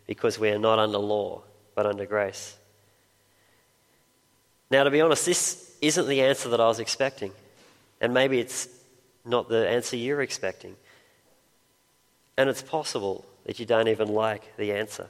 because 0.06 0.38
we 0.38 0.50
are 0.50 0.60
not 0.60 0.78
under 0.78 1.00
law, 1.00 1.42
but 1.74 1.88
under 1.88 2.06
grace? 2.06 2.56
Now, 4.70 4.84
to 4.84 4.92
be 4.92 5.02
honest, 5.02 5.26
this 5.26 5.76
isn't 5.82 6.08
the 6.08 6.22
answer 6.22 6.50
that 6.50 6.60
I 6.60 6.68
was 6.68 6.80
expecting. 6.80 7.32
And 8.00 8.14
maybe 8.14 8.40
it's 8.40 8.68
not 9.26 9.50
the 9.50 9.68
answer 9.68 9.96
you're 9.96 10.22
expecting. 10.22 10.76
And 12.38 12.50
it's 12.50 12.62
possible 12.62 13.26
that 13.46 13.60
you 13.60 13.66
don't 13.66 13.88
even 13.88 14.10
like 14.10 14.56
the 14.58 14.74
answer. 14.74 15.10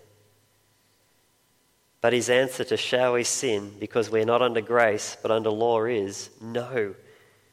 But 1.99 2.13
his 2.13 2.29
answer 2.29 2.63
to 2.65 2.77
shall 2.77 3.13
we 3.13 3.23
sin 3.23 3.73
because 3.79 4.11
we're 4.11 4.25
not 4.25 4.43
under 4.43 4.61
grace 4.61 5.17
but 5.21 5.31
under 5.31 5.49
law 5.49 5.83
is 5.85 6.29
no. 6.39 6.93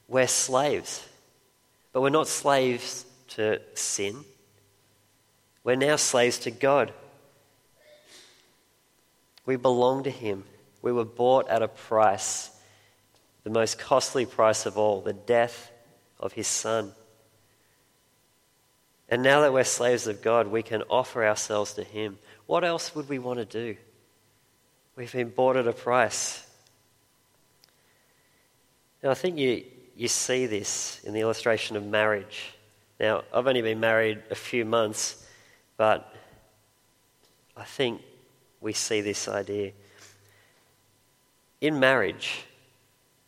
We're 0.06 0.28
slaves. 0.28 1.08
But 1.92 2.02
we're 2.02 2.10
not 2.10 2.28
slaves 2.28 3.06
to 3.30 3.60
sin. 3.72 4.24
We're 5.64 5.76
now 5.76 5.96
slaves 5.96 6.38
to 6.40 6.50
God. 6.50 6.92
We 9.46 9.56
belong 9.56 10.04
to 10.04 10.10
Him. 10.10 10.44
We 10.82 10.92
were 10.92 11.04
bought 11.04 11.48
at 11.48 11.62
a 11.62 11.68
price, 11.68 12.50
the 13.42 13.50
most 13.50 13.78
costly 13.78 14.26
price 14.26 14.66
of 14.66 14.76
all, 14.76 15.00
the 15.00 15.14
death 15.14 15.70
of 16.20 16.34
His 16.34 16.46
Son. 16.46 16.92
And 19.08 19.22
now 19.22 19.40
that 19.40 19.52
we're 19.52 19.64
slaves 19.64 20.06
of 20.06 20.22
God, 20.22 20.48
we 20.48 20.62
can 20.62 20.82
offer 20.90 21.24
ourselves 21.26 21.74
to 21.74 21.84
Him. 21.84 22.18
What 22.46 22.64
else 22.64 22.94
would 22.94 23.08
we 23.08 23.18
want 23.18 23.38
to 23.38 23.44
do? 23.44 23.76
We've 24.96 25.12
been 25.12 25.30
bought 25.30 25.56
at 25.56 25.66
a 25.66 25.72
price. 25.72 26.46
Now, 29.02 29.10
I 29.10 29.14
think 29.14 29.38
you, 29.38 29.64
you 29.96 30.08
see 30.08 30.46
this 30.46 31.00
in 31.04 31.12
the 31.14 31.20
illustration 31.20 31.76
of 31.76 31.84
marriage. 31.84 32.52
Now, 33.00 33.24
I've 33.32 33.46
only 33.46 33.62
been 33.62 33.80
married 33.80 34.22
a 34.30 34.34
few 34.34 34.64
months, 34.64 35.23
but 35.76 36.14
I 37.56 37.64
think 37.64 38.02
we 38.60 38.72
see 38.72 39.00
this 39.00 39.28
idea. 39.28 39.72
In 41.60 41.80
marriage, 41.80 42.44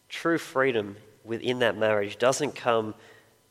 true 0.09 0.39
freedom 0.39 0.97
within 1.25 1.61
that 1.61 1.77
marriage 1.77 2.19
doesn't 2.19 2.55
come 2.55 2.95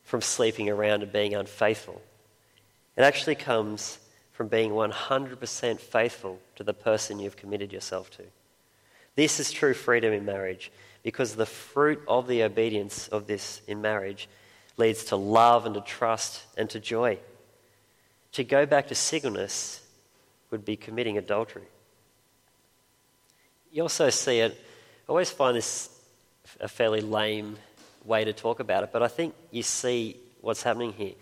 from 0.03 0.21
sleeping 0.21 0.69
around 0.69 1.03
and 1.03 1.11
being 1.11 1.33
unfaithful. 1.33 2.01
It 2.95 3.01
actually 3.01 3.35
comes 3.35 3.99
from 4.31 4.47
being 4.47 4.71
100% 4.71 5.79
faithful 5.79 6.39
to 6.55 6.63
the 6.63 6.73
person 6.73 7.19
you've 7.19 7.37
committed 7.37 7.71
yourself 7.71 8.09
to. 8.11 8.23
This 9.15 9.39
is 9.39 9.51
true 9.51 9.73
freedom 9.73 10.13
in 10.13 10.25
marriage 10.25 10.71
because 11.03 11.35
the 11.35 11.45
fruit 11.45 12.01
of 12.07 12.27
the 12.27 12.43
obedience 12.43 13.07
of 13.07 13.27
this 13.27 13.61
in 13.67 13.81
marriage 13.81 14.27
leads 14.77 15.05
to 15.05 15.15
love 15.15 15.65
and 15.65 15.75
to 15.75 15.81
trust 15.81 16.43
and 16.57 16.69
to 16.69 16.79
joy. 16.79 17.17
To 18.35 18.43
go 18.43 18.65
back 18.65 18.87
to 18.87 18.95
singleness 18.95 19.81
would 20.51 20.65
be 20.65 20.75
committing 20.75 21.17
adultery. 21.17 21.63
You 23.71 23.83
also 23.83 24.09
see 24.09 24.39
it, 24.39 24.51
I 24.51 25.09
always 25.09 25.31
find 25.31 25.55
this 25.55 25.89
a 26.59 26.67
fairly 26.67 27.01
lame 27.01 27.57
way 28.03 28.25
to 28.25 28.33
talk 28.33 28.59
about 28.59 28.83
it, 28.83 28.89
but 28.91 29.01
I 29.01 29.07
think 29.07 29.35
you 29.51 29.63
see 29.63 30.17
what's 30.41 30.63
happening 30.63 30.93
here. 30.93 31.13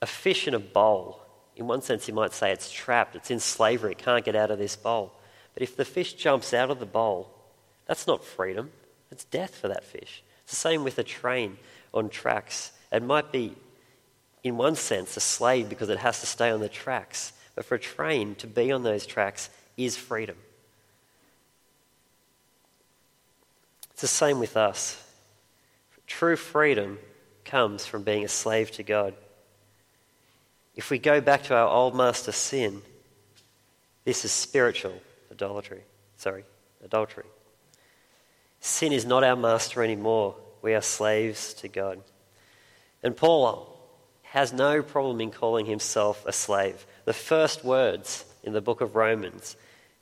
A 0.00 0.06
fish 0.06 0.46
in 0.46 0.54
a 0.54 0.58
bowl 0.58 1.22
in 1.56 1.66
one 1.66 1.82
sense, 1.82 2.06
you 2.06 2.14
might 2.14 2.32
say 2.32 2.52
it's 2.52 2.70
trapped, 2.70 3.16
it's 3.16 3.30
in 3.32 3.40
slavery, 3.40 3.90
it 3.92 3.98
can't 3.98 4.24
get 4.24 4.36
out 4.36 4.50
of 4.52 4.58
this 4.58 4.76
bowl. 4.76 5.12
But 5.54 5.64
if 5.64 5.76
the 5.76 5.84
fish 5.84 6.14
jumps 6.14 6.54
out 6.54 6.70
of 6.70 6.78
the 6.78 6.86
bowl, 6.86 7.30
that's 7.86 8.06
not 8.06 8.24
freedom, 8.24 8.70
it's 9.10 9.24
death 9.24 9.56
for 9.56 9.68
that 9.68 9.84
fish. 9.84 10.22
It's 10.44 10.52
the 10.52 10.56
same 10.56 10.84
with 10.84 10.98
a 10.98 11.02
train 11.02 11.58
on 11.92 12.08
tracks. 12.08 12.72
It 12.90 13.02
might 13.02 13.32
be, 13.32 13.54
in 14.42 14.56
one 14.56 14.74
sense, 14.74 15.16
a 15.16 15.20
slave 15.20 15.68
because 15.68 15.88
it 15.88 15.98
has 15.98 16.20
to 16.20 16.26
stay 16.26 16.50
on 16.50 16.60
the 16.60 16.68
tracks. 16.68 17.32
But 17.54 17.64
for 17.64 17.76
a 17.76 17.80
train 17.80 18.34
to 18.36 18.46
be 18.46 18.72
on 18.72 18.82
those 18.82 19.06
tracks 19.06 19.50
is 19.76 19.96
freedom. 19.96 20.36
It's 23.92 24.00
the 24.00 24.08
same 24.08 24.38
with 24.38 24.56
us. 24.56 25.02
True 26.06 26.36
freedom 26.36 26.98
comes 27.44 27.86
from 27.86 28.02
being 28.02 28.24
a 28.24 28.28
slave 28.28 28.70
to 28.72 28.82
God. 28.82 29.14
If 30.74 30.90
we 30.90 30.98
go 30.98 31.20
back 31.20 31.44
to 31.44 31.54
our 31.54 31.68
old 31.68 31.94
master 31.94 32.32
sin, 32.32 32.82
this 34.04 34.24
is 34.24 34.32
spiritual 34.32 35.00
idolatry. 35.30 35.82
Sorry, 36.16 36.44
adultery. 36.84 37.24
Sin 38.60 38.92
is 38.92 39.04
not 39.04 39.24
our 39.24 39.36
master 39.36 39.82
anymore. 39.82 40.36
We 40.62 40.74
are 40.74 40.82
slaves 40.82 41.54
to 41.54 41.68
God. 41.68 42.00
And 43.02 43.16
Paul 43.16 43.71
has 44.32 44.50
no 44.50 44.82
problem 44.82 45.20
in 45.20 45.30
calling 45.30 45.66
himself 45.66 46.24
a 46.24 46.32
slave. 46.32 46.86
The 47.04 47.12
first 47.12 47.66
words 47.66 48.24
in 48.42 48.54
the 48.54 48.62
book 48.62 48.80
of 48.80 48.96
Romans 48.96 49.56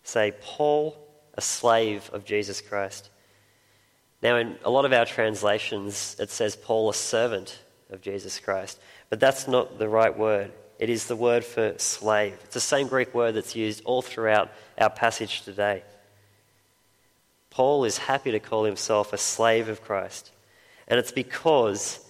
say, 0.05 0.33
Paul, 0.41 0.97
a 1.35 1.41
slave 1.41 2.09
of 2.13 2.25
Jesus 2.25 2.61
Christ. 2.61 3.11
Now, 4.23 4.37
in 4.37 4.57
a 4.65 4.71
lot 4.71 4.85
of 4.85 4.93
our 4.93 5.05
translations, 5.05 6.15
it 6.21 6.31
says 6.31 6.55
Paul, 6.55 6.89
a 6.91 6.95
servant 6.95 7.59
of 7.91 8.03
Jesus 8.03 8.39
Christ. 8.39 8.79
But 9.09 9.19
that's 9.19 9.49
not 9.49 9.81
the 9.81 9.89
right 9.89 10.17
word. 10.17 10.53
It 10.79 10.91
is 10.91 11.09
the 11.09 11.17
word 11.17 11.45
for 11.45 11.75
slave. 11.79 12.39
It's 12.45 12.55
the 12.55 12.61
same 12.61 12.87
Greek 12.87 13.13
word 13.13 13.35
that's 13.35 13.57
used 13.57 13.83
all 13.85 14.01
throughout 14.01 14.53
our 14.79 14.91
passage 14.91 15.43
today. 15.43 15.83
Paul 17.51 17.85
is 17.85 17.99
happy 17.99 18.31
to 18.31 18.39
call 18.39 18.63
himself 18.63 19.13
a 19.13 19.19
slave 19.19 19.69
of 19.69 19.83
Christ. 19.83 20.31
And 20.87 21.01
it's 21.01 21.11
because 21.11 22.07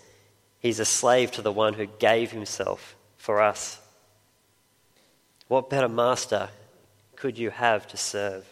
he's 0.61 0.79
a 0.79 0.85
slave 0.85 1.33
to 1.33 1.43
the 1.43 1.53
one 1.53 1.75
who 1.75 1.87
gave 1.87 2.31
himself 2.31 2.97
for 3.17 3.41
us. 3.41 3.81
What 5.49 5.69
better 5.69 5.89
master 5.89 6.49
could 7.17 7.39
you 7.39 7.51
have 7.51 7.87
to 7.89 7.97
serve? 7.97 8.47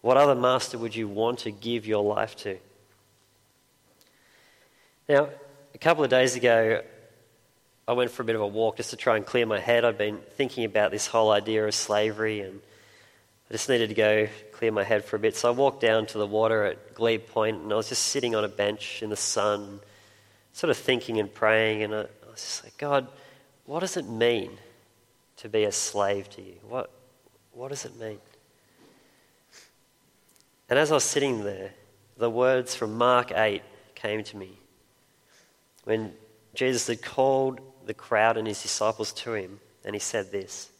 What 0.00 0.16
other 0.16 0.34
master 0.34 0.78
would 0.78 0.94
you 0.94 1.08
want 1.08 1.40
to 1.40 1.50
give 1.50 1.86
your 1.86 2.04
life 2.04 2.36
to? 2.36 2.56
Now, 5.08 5.28
a 5.74 5.78
couple 5.78 6.04
of 6.04 6.10
days 6.10 6.36
ago, 6.36 6.82
I 7.86 7.92
went 7.92 8.10
for 8.10 8.22
a 8.22 8.24
bit 8.24 8.36
of 8.36 8.42
a 8.42 8.46
walk 8.46 8.76
just 8.76 8.90
to 8.90 8.96
try 8.96 9.16
and 9.16 9.24
clear 9.24 9.46
my 9.46 9.58
head. 9.58 9.84
I'd 9.84 9.98
been 9.98 10.18
thinking 10.36 10.64
about 10.64 10.90
this 10.90 11.06
whole 11.06 11.30
idea 11.30 11.66
of 11.66 11.74
slavery 11.74 12.42
and 12.42 12.60
I 13.48 13.54
just 13.54 13.68
needed 13.68 13.88
to 13.88 13.94
go 13.94 14.28
clear 14.52 14.70
my 14.70 14.84
head 14.84 15.04
for 15.04 15.16
a 15.16 15.18
bit. 15.18 15.34
So 15.36 15.48
I 15.48 15.52
walked 15.52 15.80
down 15.80 16.04
to 16.06 16.18
the 16.18 16.26
water 16.26 16.64
at 16.64 16.94
Glebe 16.94 17.26
Point 17.28 17.62
and 17.62 17.72
I 17.72 17.76
was 17.76 17.88
just 17.88 18.02
sitting 18.04 18.34
on 18.34 18.44
a 18.44 18.48
bench 18.48 19.02
in 19.02 19.08
the 19.08 19.16
sun, 19.16 19.80
sort 20.52 20.70
of 20.70 20.76
thinking 20.76 21.18
and 21.18 21.32
praying. 21.32 21.82
And 21.82 21.94
I, 21.94 21.98
was 21.98 22.08
just 22.34 22.64
like, 22.64 22.76
God, 22.78 23.08
what 23.64 23.80
does 23.80 23.96
it 23.96 24.08
mean 24.08 24.50
to 25.36 25.48
be 25.48 25.64
a 25.64 25.72
slave 25.72 26.28
to 26.30 26.42
you? 26.42 26.54
What, 26.68 26.90
what 27.52 27.68
does 27.68 27.84
it 27.84 27.98
mean? 27.98 28.18
And 30.68 30.78
as 30.78 30.90
I 30.90 30.94
was 30.94 31.04
sitting 31.04 31.44
there, 31.44 31.72
the 32.16 32.30
words 32.30 32.74
from 32.74 32.98
Mark 32.98 33.32
8 33.32 33.62
came 33.94 34.22
to 34.24 34.36
me. 34.36 34.58
When 35.84 36.12
Jesus 36.54 36.86
had 36.88 37.02
called 37.02 37.60
the 37.86 37.94
crowd 37.94 38.36
and 38.36 38.46
his 38.46 38.60
disciples 38.60 39.12
to 39.14 39.34
him, 39.34 39.60
and 39.84 39.94
he 39.94 40.00
said 40.00 40.30
this 40.30 40.70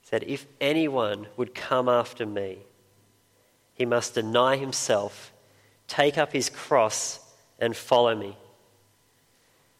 He 0.00 0.08
said, 0.08 0.24
If 0.26 0.46
anyone 0.60 1.28
would 1.36 1.54
come 1.54 1.88
after 1.88 2.26
me, 2.26 2.58
he 3.74 3.84
must 3.84 4.14
deny 4.14 4.56
himself, 4.56 5.32
take 5.86 6.16
up 6.18 6.32
his 6.32 6.48
cross, 6.48 7.20
and 7.58 7.76
follow 7.76 8.14
me. 8.14 8.36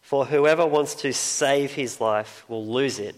For 0.01 0.25
whoever 0.25 0.65
wants 0.65 0.95
to 0.95 1.13
save 1.13 1.73
his 1.73 1.99
life 1.99 2.45
will 2.47 2.65
lose 2.65 2.99
it, 2.99 3.15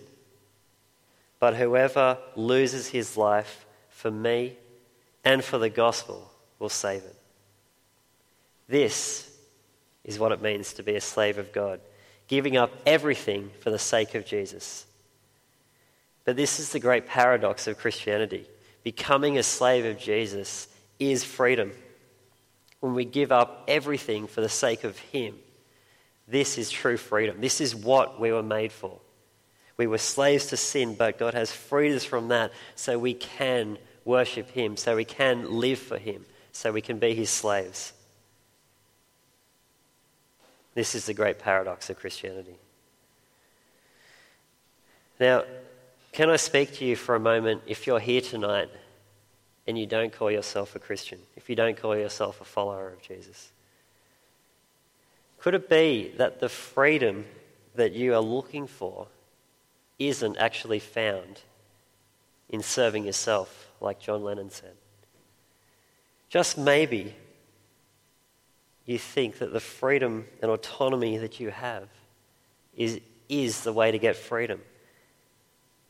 but 1.40 1.56
whoever 1.56 2.18
loses 2.36 2.88
his 2.88 3.16
life 3.16 3.66
for 3.90 4.10
me 4.10 4.58
and 5.24 5.44
for 5.44 5.58
the 5.58 5.70
gospel 5.70 6.32
will 6.58 6.70
save 6.70 7.04
it. 7.04 7.16
This 8.68 9.32
is 10.04 10.18
what 10.18 10.32
it 10.32 10.42
means 10.42 10.74
to 10.74 10.84
be 10.84 10.96
a 10.96 11.02
slave 11.02 11.38
of 11.38 11.52
God, 11.52 11.80
giving 12.28 12.58
up 12.58 12.72
everything 12.86 13.52
for 13.60 13.70
the 13.70 13.80
sake 13.80 14.16
of 14.16 14.26
Jesus. 14.26 14.86
But 16.26 16.36
this 16.36 16.60
is 16.60 16.72
the 16.72 16.80
great 16.80 17.08
paradox 17.08 17.68
of 17.68 17.78
Christianity. 17.78 18.46
Becoming 18.84 19.38
a 19.38 19.44
slave 19.44 19.86
of 19.86 20.00
Jesus 20.00 20.68
is 21.00 21.24
freedom. 21.24 21.72
When 22.80 22.94
we 22.94 23.06
give 23.06 23.32
up 23.32 23.66
everything 23.68 24.28
for 24.28 24.42
the 24.42 24.50
sake 24.50 24.84
of 24.84 24.98
Him, 24.98 25.36
this 26.28 26.58
is 26.58 26.70
true 26.70 26.98
freedom. 26.98 27.42
This 27.42 27.60
is 27.60 27.76
what 27.76 28.20
we 28.20 28.32
were 28.32 28.44
made 28.44 28.72
for. 28.72 29.00
We 29.78 29.88
were 29.88 29.98
slaves 29.98 30.48
to 30.48 30.58
sin, 30.58 30.96
but 30.96 31.18
God 31.18 31.34
has 31.34 31.52
freed 31.52 31.96
us 31.96 32.04
from 32.04 32.30
that 32.30 32.52
so 32.76 33.00
we 33.00 33.14
can 33.14 33.78
worship 34.06 34.50
Him, 34.52 34.78
so 34.78 34.96
we 34.96 35.06
can 35.06 35.60
live 35.60 35.80
for 35.80 35.98
Him, 35.98 36.26
so 36.52 36.72
we 36.72 36.82
can 36.82 37.00
be 37.00 37.16
His 37.16 37.30
slaves. 37.30 37.94
This 40.76 40.96
is 40.96 41.06
the 41.06 41.14
great 41.14 41.40
paradox 41.40 41.90
of 41.90 41.98
Christianity. 41.98 42.56
Now, 45.20 45.44
can 46.12 46.30
I 46.30 46.38
speak 46.38 46.74
to 46.76 46.86
you 46.86 46.96
for 46.96 47.16
a 47.16 47.20
moment 47.20 47.64
if 47.68 47.86
you're 47.86 48.00
here 48.00 48.22
tonight 48.22 48.70
and 49.70 49.78
you 49.78 49.86
don't 49.86 50.12
call 50.12 50.32
yourself 50.32 50.76
a 50.76 50.80
Christian, 50.80 51.20
if 51.36 51.48
you 51.48 51.56
don't 51.56 51.78
call 51.78 51.96
yourself 51.96 52.42
a 52.42 52.44
follower 52.44 52.90
of 52.90 53.04
Jesus? 53.04 53.52
Could 55.38 55.54
it 55.54 55.70
be 55.70 56.12
that 56.18 56.40
the 56.40 56.50
freedom 56.50 57.26
that 57.76 57.94
you 57.94 58.16
are 58.16 58.20
looking 58.20 58.66
for 58.66 59.06
isn't 60.00 60.38
actually 60.38 60.80
found 60.80 61.42
in 62.50 62.64
serving 62.64 63.06
yourself, 63.06 63.70
like 63.80 64.00
John 64.00 64.24
Lennon 64.24 64.50
said? 64.50 64.74
Just 66.30 66.58
maybe 66.58 67.14
you 68.88 68.98
think 68.98 69.38
that 69.38 69.54
the 69.54 69.60
freedom 69.60 70.26
and 70.42 70.50
autonomy 70.50 71.20
that 71.20 71.40
you 71.40 71.52
have 71.52 71.90
is, 72.76 73.00
is 73.30 73.62
the 73.62 73.72
way 73.72 73.92
to 73.92 74.00
get 74.00 74.16
freedom. 74.16 74.62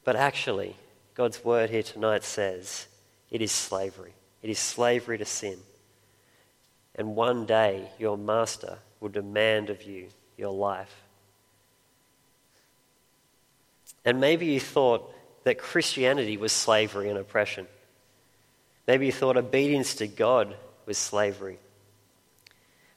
But 0.03 0.17
actually, 0.17 0.75
God's 1.15 1.45
word 1.45 1.69
here 1.69 1.83
tonight 1.83 2.25
says 2.25 2.89
it 3.31 3.41
is 3.41 3.51
slavery. 3.51 4.13
It 4.41 4.49
is 4.49 4.59
slavery 4.59 5.17
to 5.17 5.25
sin. 5.25 5.57
And 6.95 7.15
one 7.15 7.45
day, 7.45 7.89
your 7.99 8.17
master 8.17 8.79
will 8.99 9.09
demand 9.09 9.69
of 9.69 9.83
you 9.83 10.07
your 10.37 10.51
life. 10.51 11.03
And 14.05 14.19
maybe 14.19 14.47
you 14.47 14.59
thought 14.59 15.13
that 15.43 15.59
Christianity 15.59 16.37
was 16.37 16.51
slavery 16.51 17.09
and 17.09 17.17
oppression. 17.17 17.67
Maybe 18.87 19.05
you 19.05 19.11
thought 19.11 19.37
obedience 19.37 19.95
to 19.95 20.07
God 20.07 20.55
was 20.85 20.97
slavery. 20.97 21.59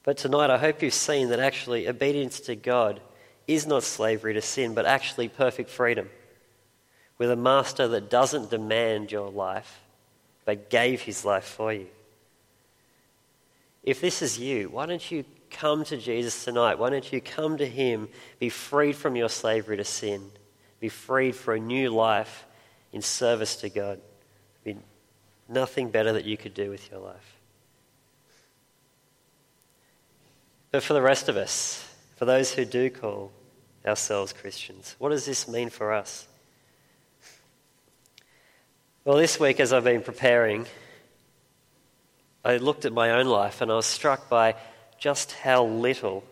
But 0.05 0.17
tonight, 0.17 0.51
I 0.51 0.59
hope 0.59 0.83
you've 0.83 0.95
seen 0.95 1.29
that 1.29 1.39
actually 1.39 1.89
obedience 1.89 2.41
to 2.41 2.57
God 2.57 3.01
is 3.47 3.67
not 3.67 3.83
slavery 3.83 4.35
to 4.35 4.41
sin, 4.41 4.75
but 4.75 4.87
actually 4.87 5.29
perfect 5.29 5.71
freedom. 5.71 6.09
With 7.19 7.31
a 7.31 7.37
master 7.37 7.87
that 7.89 8.11
doesn't 8.11 8.51
demand 8.51 9.13
your 9.13 9.31
life, 9.31 9.82
but 10.45 10.71
gave 10.71 11.03
his 11.03 11.25
life 11.25 11.45
for 11.45 11.73
you. 11.73 11.87
If 13.83 14.01
this 14.01 14.23
is 14.23 14.39
you, 14.39 14.69
why 14.69 14.87
don't 14.87 15.11
you 15.11 15.25
come 15.51 15.85
to 15.85 15.97
Jesus 15.97 16.45
tonight? 16.45 16.79
Why 16.79 16.91
don't 16.91 17.13
you 17.13 17.21
come 17.21 17.59
to 17.59 17.67
him, 17.67 18.09
be 18.39 18.49
freed 18.49 18.97
from 18.97 19.17
your 19.17 19.29
slavery 19.29 19.77
to 19.77 19.85
sin, 19.85 20.31
be 20.81 20.89
freed 20.89 21.37
for 21.37 21.55
a 21.55 21.61
new 21.61 21.91
life 21.91 22.45
in 22.93 23.03
service 23.03 23.57
to 23.57 23.69
God? 23.69 24.01
Nothing 25.49 25.91
better 25.91 26.15
that 26.15 26.25
you 26.25 26.37
could 26.37 26.55
do 26.55 26.71
with 26.71 26.91
your 26.91 27.01
life. 27.01 27.37
But 30.71 30.83
for 30.83 30.95
the 30.95 31.03
rest 31.03 31.29
of 31.29 31.37
us, 31.37 31.87
for 32.17 32.25
those 32.25 32.53
who 32.53 32.65
do 32.65 32.89
call 32.89 33.33
ourselves 33.85 34.33
Christians, 34.33 34.97
what 34.99 35.11
does 35.11 35.27
this 35.27 35.47
mean 35.47 35.69
for 35.69 35.93
us? 35.93 36.27
Well, 39.05 39.17
this 39.17 39.41
week, 39.41 39.59
as 39.59 39.73
I've 39.73 39.83
been 39.83 40.01
preparing, 40.01 40.65
I 42.45 42.59
looked 42.59 42.85
at 42.85 42.93
my 42.93 43.11
own 43.11 43.27
life 43.27 43.61
and 43.61 43.69
I 43.69 43.75
was 43.75 43.87
struck 43.87 44.29
by 44.29 44.55
just 44.97 45.33
how 45.33 45.65
little 45.65 46.23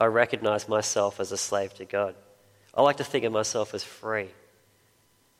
I 0.00 0.04
recognize 0.04 0.68
myself 0.68 1.18
as 1.18 1.32
a 1.32 1.36
slave 1.36 1.74
to 1.74 1.84
God. 1.84 2.14
I 2.72 2.82
like 2.82 2.98
to 2.98 3.04
think 3.04 3.24
of 3.24 3.32
myself 3.32 3.74
as 3.74 3.82
free. 3.82 4.28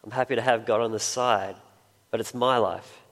I'm 0.02 0.10
happy 0.10 0.34
to 0.34 0.42
have 0.42 0.66
God 0.66 0.80
on 0.80 0.90
the 0.90 0.98
side, 0.98 1.54
but 2.10 2.18
it's 2.18 2.34
my 2.34 2.58
life. 2.58 3.02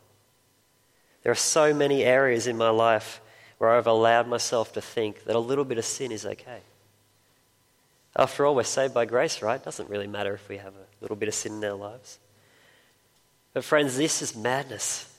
There 1.22 1.30
are 1.30 1.37
so 1.37 1.72
many 1.72 2.02
areas 2.02 2.48
in 2.48 2.56
my 2.56 2.70
life 2.70 3.20
where 3.59 3.70
I've 3.70 3.87
allowed 3.87 4.26
myself 4.26 4.72
to 4.72 4.80
think 4.80 5.22
that 5.22 5.37
a 5.37 5.40
little 5.40 5.64
bit 5.64 5.78
of 5.78 5.85
sin 5.85 6.11
is 6.11 6.26
okay. 6.26 6.62
After 8.16 8.44
all, 8.44 8.56
we're 8.56 8.64
saved 8.64 8.92
by 8.92 9.04
grace, 9.04 9.40
right? 9.40 9.61
It 9.61 9.64
doesn't 9.64 9.88
really 9.88 10.09
matter 10.09 10.35
if 10.35 10.48
we 10.48 10.56
have 10.56 10.74
a 10.74 10.87
little 11.00 11.16
bit 11.16 11.28
of 11.28 11.35
sin 11.35 11.52
in 11.52 11.64
our 11.64 11.74
lives. 11.74 12.18
But, 13.57 13.64
friends, 13.64 13.97
this 13.97 14.21
is 14.21 14.37
madness. 14.37 15.11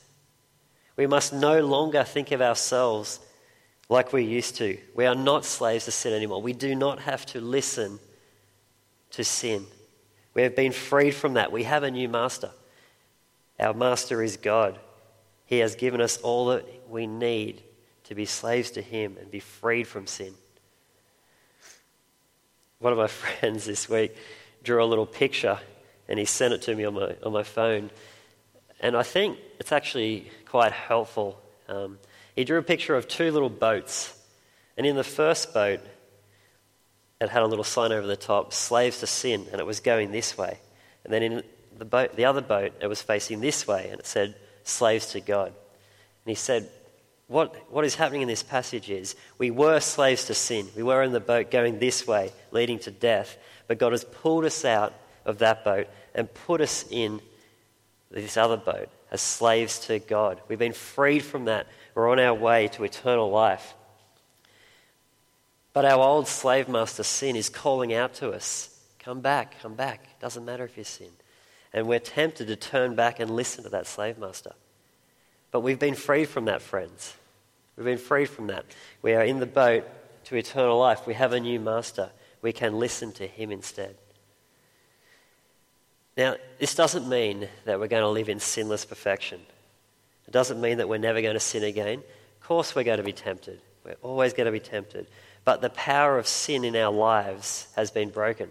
We 0.94 1.08
must 1.08 1.32
no 1.32 1.60
longer 1.60 2.04
think 2.04 2.30
of 2.30 2.40
ourselves 2.40 3.18
like 3.88 4.12
we 4.12 4.22
used 4.22 4.54
to. 4.58 4.78
We 4.94 5.06
are 5.06 5.16
not 5.16 5.44
slaves 5.44 5.86
to 5.86 5.90
sin 5.90 6.12
anymore. 6.12 6.40
We 6.40 6.52
do 6.52 6.76
not 6.76 7.00
have 7.00 7.26
to 7.26 7.40
listen 7.40 7.98
to 9.10 9.24
sin. 9.24 9.66
We 10.34 10.42
have 10.42 10.54
been 10.54 10.70
freed 10.70 11.16
from 11.16 11.34
that. 11.34 11.50
We 11.50 11.64
have 11.64 11.82
a 11.82 11.90
new 11.90 12.08
master. 12.08 12.52
Our 13.58 13.74
master 13.74 14.22
is 14.22 14.36
God. 14.36 14.78
He 15.46 15.58
has 15.58 15.74
given 15.74 16.00
us 16.00 16.16
all 16.18 16.46
that 16.46 16.64
we 16.88 17.08
need 17.08 17.60
to 18.04 18.14
be 18.14 18.24
slaves 18.24 18.70
to 18.70 18.82
Him 18.82 19.16
and 19.20 19.32
be 19.32 19.40
freed 19.40 19.88
from 19.88 20.06
sin. 20.06 20.32
One 22.78 22.92
of 22.92 23.00
my 23.00 23.08
friends 23.08 23.64
this 23.64 23.88
week 23.88 24.14
drew 24.62 24.80
a 24.80 24.86
little 24.86 25.06
picture 25.06 25.58
and 26.08 26.20
he 26.20 26.24
sent 26.24 26.54
it 26.54 26.62
to 26.62 26.76
me 26.76 26.84
on 26.84 26.94
my, 26.94 27.16
on 27.24 27.32
my 27.32 27.42
phone. 27.42 27.90
And 28.80 28.96
I 28.96 29.02
think 29.02 29.38
it's 29.58 29.72
actually 29.72 30.30
quite 30.46 30.72
helpful. 30.72 31.40
Um, 31.68 31.98
he 32.34 32.44
drew 32.44 32.58
a 32.58 32.62
picture 32.62 32.94
of 32.94 33.08
two 33.08 33.30
little 33.30 33.50
boats. 33.50 34.14
And 34.76 34.86
in 34.86 34.96
the 34.96 35.04
first 35.04 35.52
boat, 35.52 35.80
it 37.20 37.28
had 37.28 37.42
a 37.42 37.46
little 37.46 37.64
sign 37.64 37.90
over 37.90 38.06
the 38.06 38.16
top, 38.16 38.52
slaves 38.52 39.00
to 39.00 39.06
sin, 39.06 39.46
and 39.50 39.60
it 39.60 39.66
was 39.66 39.80
going 39.80 40.12
this 40.12 40.38
way. 40.38 40.58
And 41.04 41.12
then 41.12 41.22
in 41.22 41.42
the, 41.76 41.84
boat, 41.84 42.14
the 42.14 42.26
other 42.26 42.40
boat, 42.40 42.72
it 42.80 42.86
was 42.86 43.02
facing 43.02 43.40
this 43.40 43.66
way, 43.66 43.88
and 43.90 43.98
it 43.98 44.06
said, 44.06 44.36
slaves 44.62 45.06
to 45.08 45.20
God. 45.20 45.48
And 45.48 46.26
he 46.26 46.34
said, 46.34 46.70
what, 47.26 47.54
what 47.72 47.84
is 47.84 47.96
happening 47.96 48.22
in 48.22 48.28
this 48.28 48.42
passage 48.42 48.88
is 48.88 49.16
we 49.36 49.50
were 49.50 49.80
slaves 49.80 50.26
to 50.26 50.34
sin. 50.34 50.68
We 50.76 50.82
were 50.82 51.02
in 51.02 51.12
the 51.12 51.20
boat 51.20 51.50
going 51.50 51.78
this 51.78 52.06
way, 52.06 52.32
leading 52.52 52.78
to 52.80 52.90
death. 52.90 53.36
But 53.66 53.78
God 53.78 53.92
has 53.92 54.04
pulled 54.04 54.44
us 54.44 54.64
out 54.64 54.94
of 55.24 55.38
that 55.38 55.64
boat 55.64 55.88
and 56.14 56.32
put 56.32 56.60
us 56.60 56.84
in 56.90 57.20
this 58.10 58.36
other 58.36 58.56
boat 58.56 58.88
as 59.10 59.20
slaves 59.20 59.80
to 59.80 59.98
God. 59.98 60.40
We've 60.48 60.58
been 60.58 60.72
freed 60.72 61.20
from 61.20 61.46
that. 61.46 61.66
We're 61.94 62.10
on 62.10 62.18
our 62.18 62.34
way 62.34 62.68
to 62.68 62.84
eternal 62.84 63.30
life. 63.30 63.74
But 65.72 65.84
our 65.84 66.00
old 66.00 66.26
slave 66.26 66.68
master 66.68 67.02
sin 67.02 67.36
is 67.36 67.48
calling 67.48 67.92
out 67.92 68.14
to 68.14 68.30
us 68.30 68.74
come 68.98 69.20
back, 69.20 69.58
come 69.62 69.74
back. 69.74 70.20
Doesn't 70.20 70.44
matter 70.44 70.64
if 70.64 70.76
you 70.76 70.84
sin. 70.84 71.08
And 71.72 71.86
we're 71.86 71.98
tempted 71.98 72.48
to 72.48 72.56
turn 72.56 72.94
back 72.94 73.20
and 73.20 73.30
listen 73.30 73.64
to 73.64 73.70
that 73.70 73.86
slave 73.86 74.18
master. 74.18 74.52
But 75.50 75.60
we've 75.60 75.78
been 75.78 75.94
freed 75.94 76.28
from 76.28 76.44
that, 76.46 76.60
friends. 76.60 77.14
We've 77.76 77.86
been 77.86 77.96
freed 77.96 78.28
from 78.28 78.48
that. 78.48 78.66
We 79.00 79.14
are 79.14 79.22
in 79.22 79.40
the 79.40 79.46
boat 79.46 79.84
to 80.24 80.36
eternal 80.36 80.78
life. 80.78 81.06
We 81.06 81.14
have 81.14 81.32
a 81.32 81.40
new 81.40 81.58
master. 81.58 82.10
We 82.42 82.52
can 82.52 82.78
listen 82.78 83.12
to 83.12 83.26
him 83.26 83.50
instead. 83.50 83.96
Now, 86.18 86.34
this 86.58 86.74
doesn't 86.74 87.08
mean 87.08 87.48
that 87.64 87.78
we're 87.78 87.86
going 87.86 88.02
to 88.02 88.08
live 88.08 88.28
in 88.28 88.40
sinless 88.40 88.84
perfection. 88.84 89.40
It 90.26 90.32
doesn't 90.32 90.60
mean 90.60 90.78
that 90.78 90.88
we're 90.88 90.98
never 90.98 91.22
going 91.22 91.34
to 91.34 91.40
sin 91.40 91.62
again. 91.62 92.02
Of 92.40 92.46
course, 92.46 92.74
we're 92.74 92.82
going 92.82 92.98
to 92.98 93.04
be 93.04 93.12
tempted. 93.12 93.60
We're 93.84 93.94
always 94.02 94.32
going 94.32 94.46
to 94.46 94.52
be 94.52 94.58
tempted. 94.58 95.06
But 95.44 95.60
the 95.60 95.70
power 95.70 96.18
of 96.18 96.26
sin 96.26 96.64
in 96.64 96.74
our 96.74 96.92
lives 96.92 97.68
has 97.76 97.92
been 97.92 98.10
broken. 98.10 98.50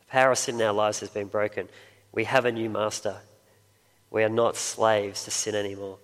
The 0.00 0.06
power 0.06 0.32
of 0.32 0.38
sin 0.38 0.54
in 0.54 0.62
our 0.62 0.72
lives 0.72 1.00
has 1.00 1.10
been 1.10 1.28
broken. 1.28 1.68
We 2.12 2.24
have 2.24 2.46
a 2.46 2.50
new 2.50 2.70
master. 2.70 3.18
We 4.10 4.24
are 4.24 4.30
not 4.30 4.56
slaves 4.56 5.24
to 5.24 5.30
sin 5.30 5.54
anymore. 5.54 5.98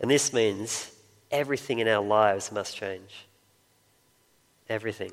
And 0.00 0.10
this 0.10 0.32
means 0.32 0.90
everything 1.30 1.78
in 1.78 1.86
our 1.86 2.02
lives 2.02 2.50
must 2.50 2.76
change. 2.76 3.26
Everything. 4.68 5.12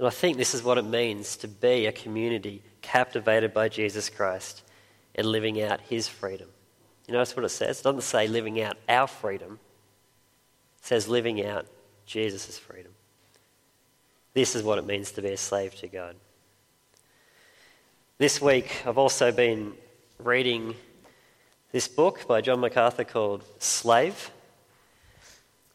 And 0.00 0.06
I 0.06 0.10
think 0.10 0.38
this 0.38 0.54
is 0.54 0.62
what 0.62 0.78
it 0.78 0.86
means 0.86 1.36
to 1.36 1.46
be 1.46 1.84
a 1.84 1.92
community 1.92 2.62
captivated 2.80 3.52
by 3.52 3.68
Jesus 3.68 4.08
Christ 4.08 4.62
and 5.14 5.26
living 5.26 5.60
out 5.60 5.78
his 5.82 6.08
freedom. 6.08 6.48
You 7.06 7.12
notice 7.12 7.36
what 7.36 7.44
it 7.44 7.50
says? 7.50 7.80
It 7.80 7.82
doesn't 7.82 8.00
say 8.00 8.26
living 8.26 8.62
out 8.62 8.78
our 8.88 9.06
freedom, 9.06 9.60
it 10.78 10.86
says 10.86 11.06
living 11.06 11.44
out 11.44 11.66
Jesus' 12.06 12.56
freedom. 12.56 12.92
This 14.32 14.56
is 14.56 14.62
what 14.62 14.78
it 14.78 14.86
means 14.86 15.12
to 15.12 15.20
be 15.20 15.32
a 15.32 15.36
slave 15.36 15.74
to 15.80 15.86
God. 15.86 16.16
This 18.16 18.40
week, 18.40 18.74
I've 18.86 18.96
also 18.96 19.30
been 19.30 19.74
reading 20.18 20.76
this 21.72 21.88
book 21.88 22.26
by 22.26 22.40
John 22.40 22.60
MacArthur 22.60 23.04
called 23.04 23.44
Slave. 23.58 24.30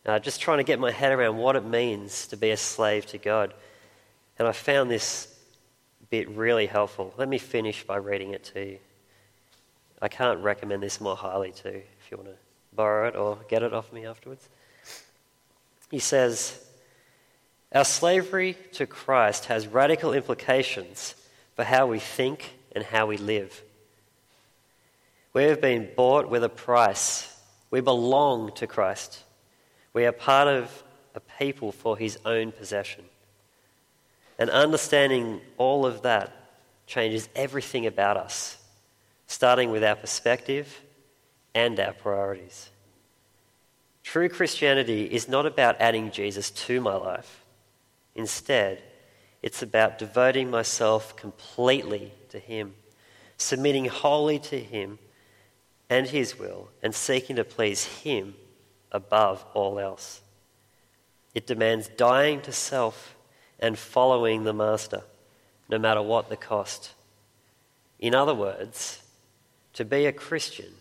Uh, 0.03 0.17
just 0.17 0.41
trying 0.41 0.57
to 0.57 0.63
get 0.63 0.79
my 0.79 0.89
head 0.89 1.11
around 1.11 1.37
what 1.37 1.55
it 1.55 1.63
means 1.63 2.25
to 2.29 2.37
be 2.37 2.49
a 2.49 2.57
slave 2.57 3.05
to 3.05 3.19
God. 3.19 3.53
And 4.37 4.47
I 4.47 4.51
found 4.51 4.91
this 4.91 5.35
bit 6.09 6.29
really 6.29 6.65
helpful. 6.65 7.13
Let 7.17 7.27
me 7.27 7.37
finish 7.37 7.83
by 7.83 7.97
reading 7.97 8.31
it 8.31 8.43
to 8.53 8.65
you. 8.65 8.77
I 10.01 10.07
can't 10.07 10.39
recommend 10.39 10.83
this 10.83 11.01
more 11.01 11.15
highly 11.15 11.51
to 11.51 11.71
you 11.71 11.83
if 11.99 12.11
you 12.11 12.17
want 12.17 12.29
to 12.29 12.35
borrow 12.73 13.07
it 13.07 13.15
or 13.15 13.39
get 13.47 13.63
it 13.63 13.73
off 13.73 13.91
me 13.91 14.05
afterwards. 14.05 14.47
He 15.89 15.99
says, 15.99 16.59
Our 17.73 17.85
slavery 17.85 18.57
to 18.73 18.85
Christ 18.85 19.45
has 19.45 19.67
radical 19.67 20.13
implications 20.13 21.15
for 21.55 21.63
how 21.63 21.87
we 21.87 21.99
think 21.99 22.53
and 22.73 22.83
how 22.83 23.07
we 23.07 23.17
live. 23.17 23.61
We 25.33 25.43
have 25.43 25.61
been 25.61 25.89
bought 25.95 26.29
with 26.29 26.43
a 26.43 26.49
price. 26.49 27.29
We 27.71 27.81
belong 27.81 28.53
to 28.53 28.67
Christ. 28.67 29.23
We 29.93 30.05
are 30.05 30.11
part 30.11 30.47
of 30.47 30.83
a 31.13 31.19
people 31.19 31.71
for 31.71 31.97
his 31.97 32.19
own 32.25 32.51
possession. 32.51 33.05
And 34.37 34.49
understanding 34.49 35.41
all 35.57 35.85
of 35.85 36.01
that 36.01 36.31
changes 36.87 37.29
everything 37.35 37.85
about 37.85 38.17
us, 38.17 38.57
starting 39.27 39.71
with 39.71 39.83
our 39.83 39.95
perspective 39.95 40.81
and 41.53 41.79
our 41.79 41.93
priorities. 41.93 42.69
True 44.03 44.29
Christianity 44.29 45.05
is 45.05 45.27
not 45.27 45.45
about 45.45 45.77
adding 45.79 46.11
Jesus 46.11 46.51
to 46.51 46.79
my 46.79 46.95
life. 46.95 47.43
Instead, 48.13 48.83
it's 49.41 49.61
about 49.61 49.97
devoting 49.97 50.51
myself 50.51 51.15
completely 51.15 52.11
to 52.29 52.39
Him, 52.39 52.75
submitting 53.37 53.85
wholly 53.85 54.39
to 54.39 54.59
Him 54.59 54.99
and 55.89 56.07
His 56.07 56.37
will, 56.37 56.69
and 56.83 56.93
seeking 56.93 57.35
to 57.37 57.43
please 57.43 57.85
Him 57.85 58.35
above 58.91 59.45
all 59.53 59.79
else. 59.79 60.21
It 61.33 61.47
demands 61.47 61.89
dying 61.89 62.41
to 62.41 62.51
self 62.51 63.14
and 63.59 63.77
following 63.77 64.43
the 64.43 64.53
Master, 64.53 65.01
no 65.69 65.77
matter 65.77 66.01
what 66.01 66.29
the 66.29 66.37
cost. 66.37 66.91
In 67.99 68.13
other 68.13 68.35
words, 68.35 69.01
to 69.73 69.85
be 69.85 70.05
a 70.05 70.11
Christian 70.11 70.73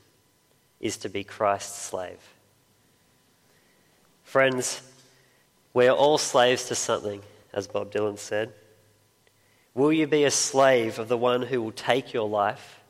is 0.81 0.97
to 0.99 1.09
be 1.09 1.25
Christ's 1.25 1.81
slave. 1.81 2.21
Friends, 4.23 4.83
we're 5.73 5.91
all 5.91 6.19
slaves 6.19 6.65
to 6.69 6.75
something, 6.75 7.23
as 7.53 7.67
Bob 7.67 7.93
Dylan 7.93 8.19
said. 8.19 8.53
Will 9.75 9.93
you 9.93 10.07
be 10.07 10.25
a 10.25 10.31
slave 10.31 10.99
of 10.99 11.09
the 11.09 11.17
one 11.17 11.43
who 11.43 11.63
will 11.63 11.73
take 11.73 12.13
your 12.13 12.29
life? 12.29 12.81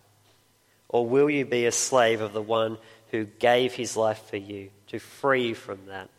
Or 0.88 1.06
will 1.06 1.30
you 1.30 1.44
be 1.44 1.66
a 1.66 1.72
slave 1.72 2.20
of 2.20 2.32
the 2.32 2.42
one 2.42 2.78
who 3.10 3.24
gave 3.24 3.74
his 3.74 3.96
life 3.96 4.22
for 4.28 4.36
you 4.36 4.70
to 4.88 4.98
free 4.98 5.48
you 5.48 5.54
from 5.54 5.86
that 5.86 6.10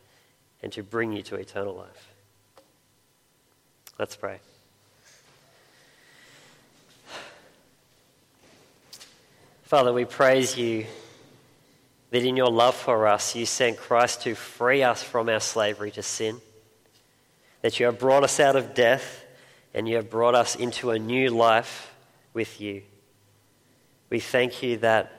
and 0.64 0.72
to 0.74 0.84
bring 0.84 1.12
you 1.12 1.22
to 1.24 1.36
eternal 1.36 1.76
life? 1.76 2.15
Let's 3.98 4.18
pray. 4.18 4.40
Father, 9.64 9.94
we 9.94 10.04
praise 10.04 10.58
you 10.58 10.86
that 12.12 12.24
in 12.24 12.36
your 12.36 12.50
love 12.50 12.76
for 12.76 13.08
us, 13.08 13.36
you 13.36 13.46
sent 13.46 13.78
Christ 13.78 14.22
to 14.24 14.36
free 14.36 14.84
us 14.84 15.02
from 15.02 15.30
our 15.30 15.40
slavery 15.40 15.92
to 15.92 16.04
sin, 16.04 16.42
that 17.62 17.80
you 17.80 17.86
have 17.86 17.98
brought 17.98 18.24
us 18.24 18.40
out 18.40 18.58
of 18.58 18.74
death 18.74 19.24
and 19.74 19.88
you 19.88 19.96
have 19.96 20.10
brought 20.10 20.36
us 20.36 20.56
into 20.56 20.92
a 20.92 21.00
new 21.00 21.30
life 21.30 21.94
with 22.34 22.60
you. 22.60 22.82
We 24.10 24.20
thank 24.20 24.62
you 24.62 24.78
that 24.78 25.12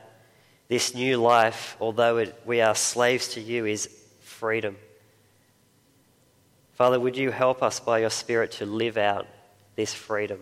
this 0.69 0.95
new 0.95 1.17
life, 1.17 1.77
although 1.81 2.19
it, 2.19 2.39
we 2.45 2.61
are 2.61 2.75
slaves 2.75 3.29
to 3.29 3.41
you, 3.41 3.65
is 3.65 3.89
freedom. 4.21 4.77
Father, 6.77 7.01
would 7.01 7.17
you 7.17 7.31
help 7.31 7.63
us 7.63 7.81
by 7.81 8.01
your 8.01 8.11
Spirit 8.11 8.51
to 8.53 8.67
live 8.67 8.99
out 8.99 9.27
this 9.77 9.95
freedom? 9.95 10.41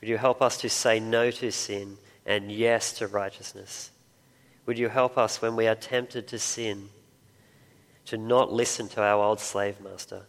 Would 0.00 0.08
you 0.08 0.16
help 0.16 0.40
us 0.40 0.56
to 0.62 0.70
say 0.70 1.00
no 1.00 1.30
to 1.30 1.52
sin 1.52 1.98
and 2.24 2.50
yes 2.50 2.94
to 2.94 3.06
righteousness? 3.06 3.90
Would 4.64 4.78
you 4.78 4.88
help 4.88 5.18
us 5.18 5.42
when 5.42 5.54
we 5.54 5.66
are 5.66 5.74
tempted 5.74 6.28
to 6.28 6.38
sin 6.38 6.88
to 8.06 8.16
not 8.16 8.54
listen 8.54 8.88
to 8.88 9.02
our 9.02 9.22
old 9.22 9.38
slave 9.38 9.82
master, 9.82 10.22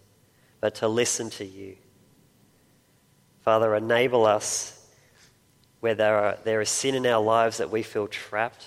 but 0.59 0.75
to 0.75 0.89
listen 0.89 1.29
to 1.29 1.45
you? 1.45 1.77
Father, 3.39 3.73
enable 3.75 4.25
us 4.25 4.85
where 5.79 5.95
there, 5.95 6.17
are, 6.17 6.37
there 6.43 6.59
is 6.59 6.69
sin 6.69 6.93
in 6.93 7.05
our 7.05 7.23
lives 7.23 7.57
that 7.59 7.71
we 7.71 7.83
feel 7.83 8.07
trapped, 8.07 8.65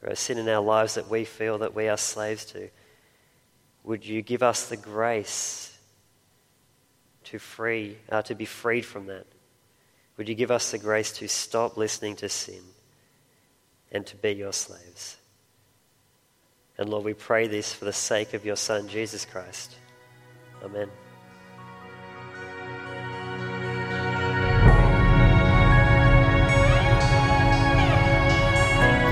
or 0.00 0.10
a 0.10 0.16
sin 0.16 0.38
in 0.38 0.48
our 0.48 0.62
lives 0.62 0.94
that 0.94 1.10
we 1.10 1.24
feel 1.24 1.58
that 1.58 1.74
we 1.74 1.88
are 1.88 1.96
slaves 1.96 2.44
to. 2.44 2.70
Would 3.88 4.04
you 4.04 4.20
give 4.20 4.42
us 4.42 4.68
the 4.68 4.76
grace 4.76 5.74
to 7.24 7.38
free, 7.38 7.96
uh, 8.10 8.20
to 8.20 8.34
be 8.34 8.44
freed 8.44 8.84
from 8.84 9.06
that? 9.06 9.24
Would 10.18 10.28
you 10.28 10.34
give 10.34 10.50
us 10.50 10.72
the 10.72 10.76
grace 10.76 11.10
to 11.12 11.26
stop 11.26 11.78
listening 11.78 12.14
to 12.16 12.28
sin 12.28 12.60
and 13.90 14.06
to 14.06 14.14
be 14.16 14.32
your 14.32 14.52
slaves? 14.52 15.16
And 16.76 16.90
Lord, 16.90 17.06
we 17.06 17.14
pray 17.14 17.46
this 17.46 17.72
for 17.72 17.86
the 17.86 17.92
sake 17.94 18.34
of 18.34 18.44
your 18.44 18.56
Son, 18.56 18.88
Jesus 18.88 19.24
Christ. 19.24 19.76
Amen. 20.62 20.90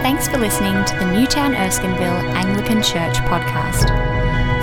Thanks 0.02 0.28
for 0.28 0.36
listening 0.36 0.84
to 0.84 0.96
the 0.98 1.10
Newtown 1.10 1.54
Erskineville 1.54 2.34
Anglican 2.34 2.82
Church 2.82 3.16
podcast. 3.24 4.05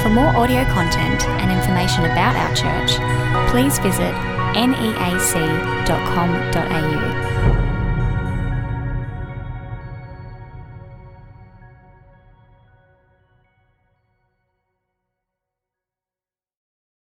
For 0.03 0.09
more 0.09 0.35
audio 0.35 0.65
content 0.65 1.23
and 1.39 1.49
information 1.49 2.03
about 2.03 2.35
our 2.35 2.53
church, 2.53 2.99
please 3.49 3.79
visit 3.79 4.13
neac.com.au. 4.53 4.83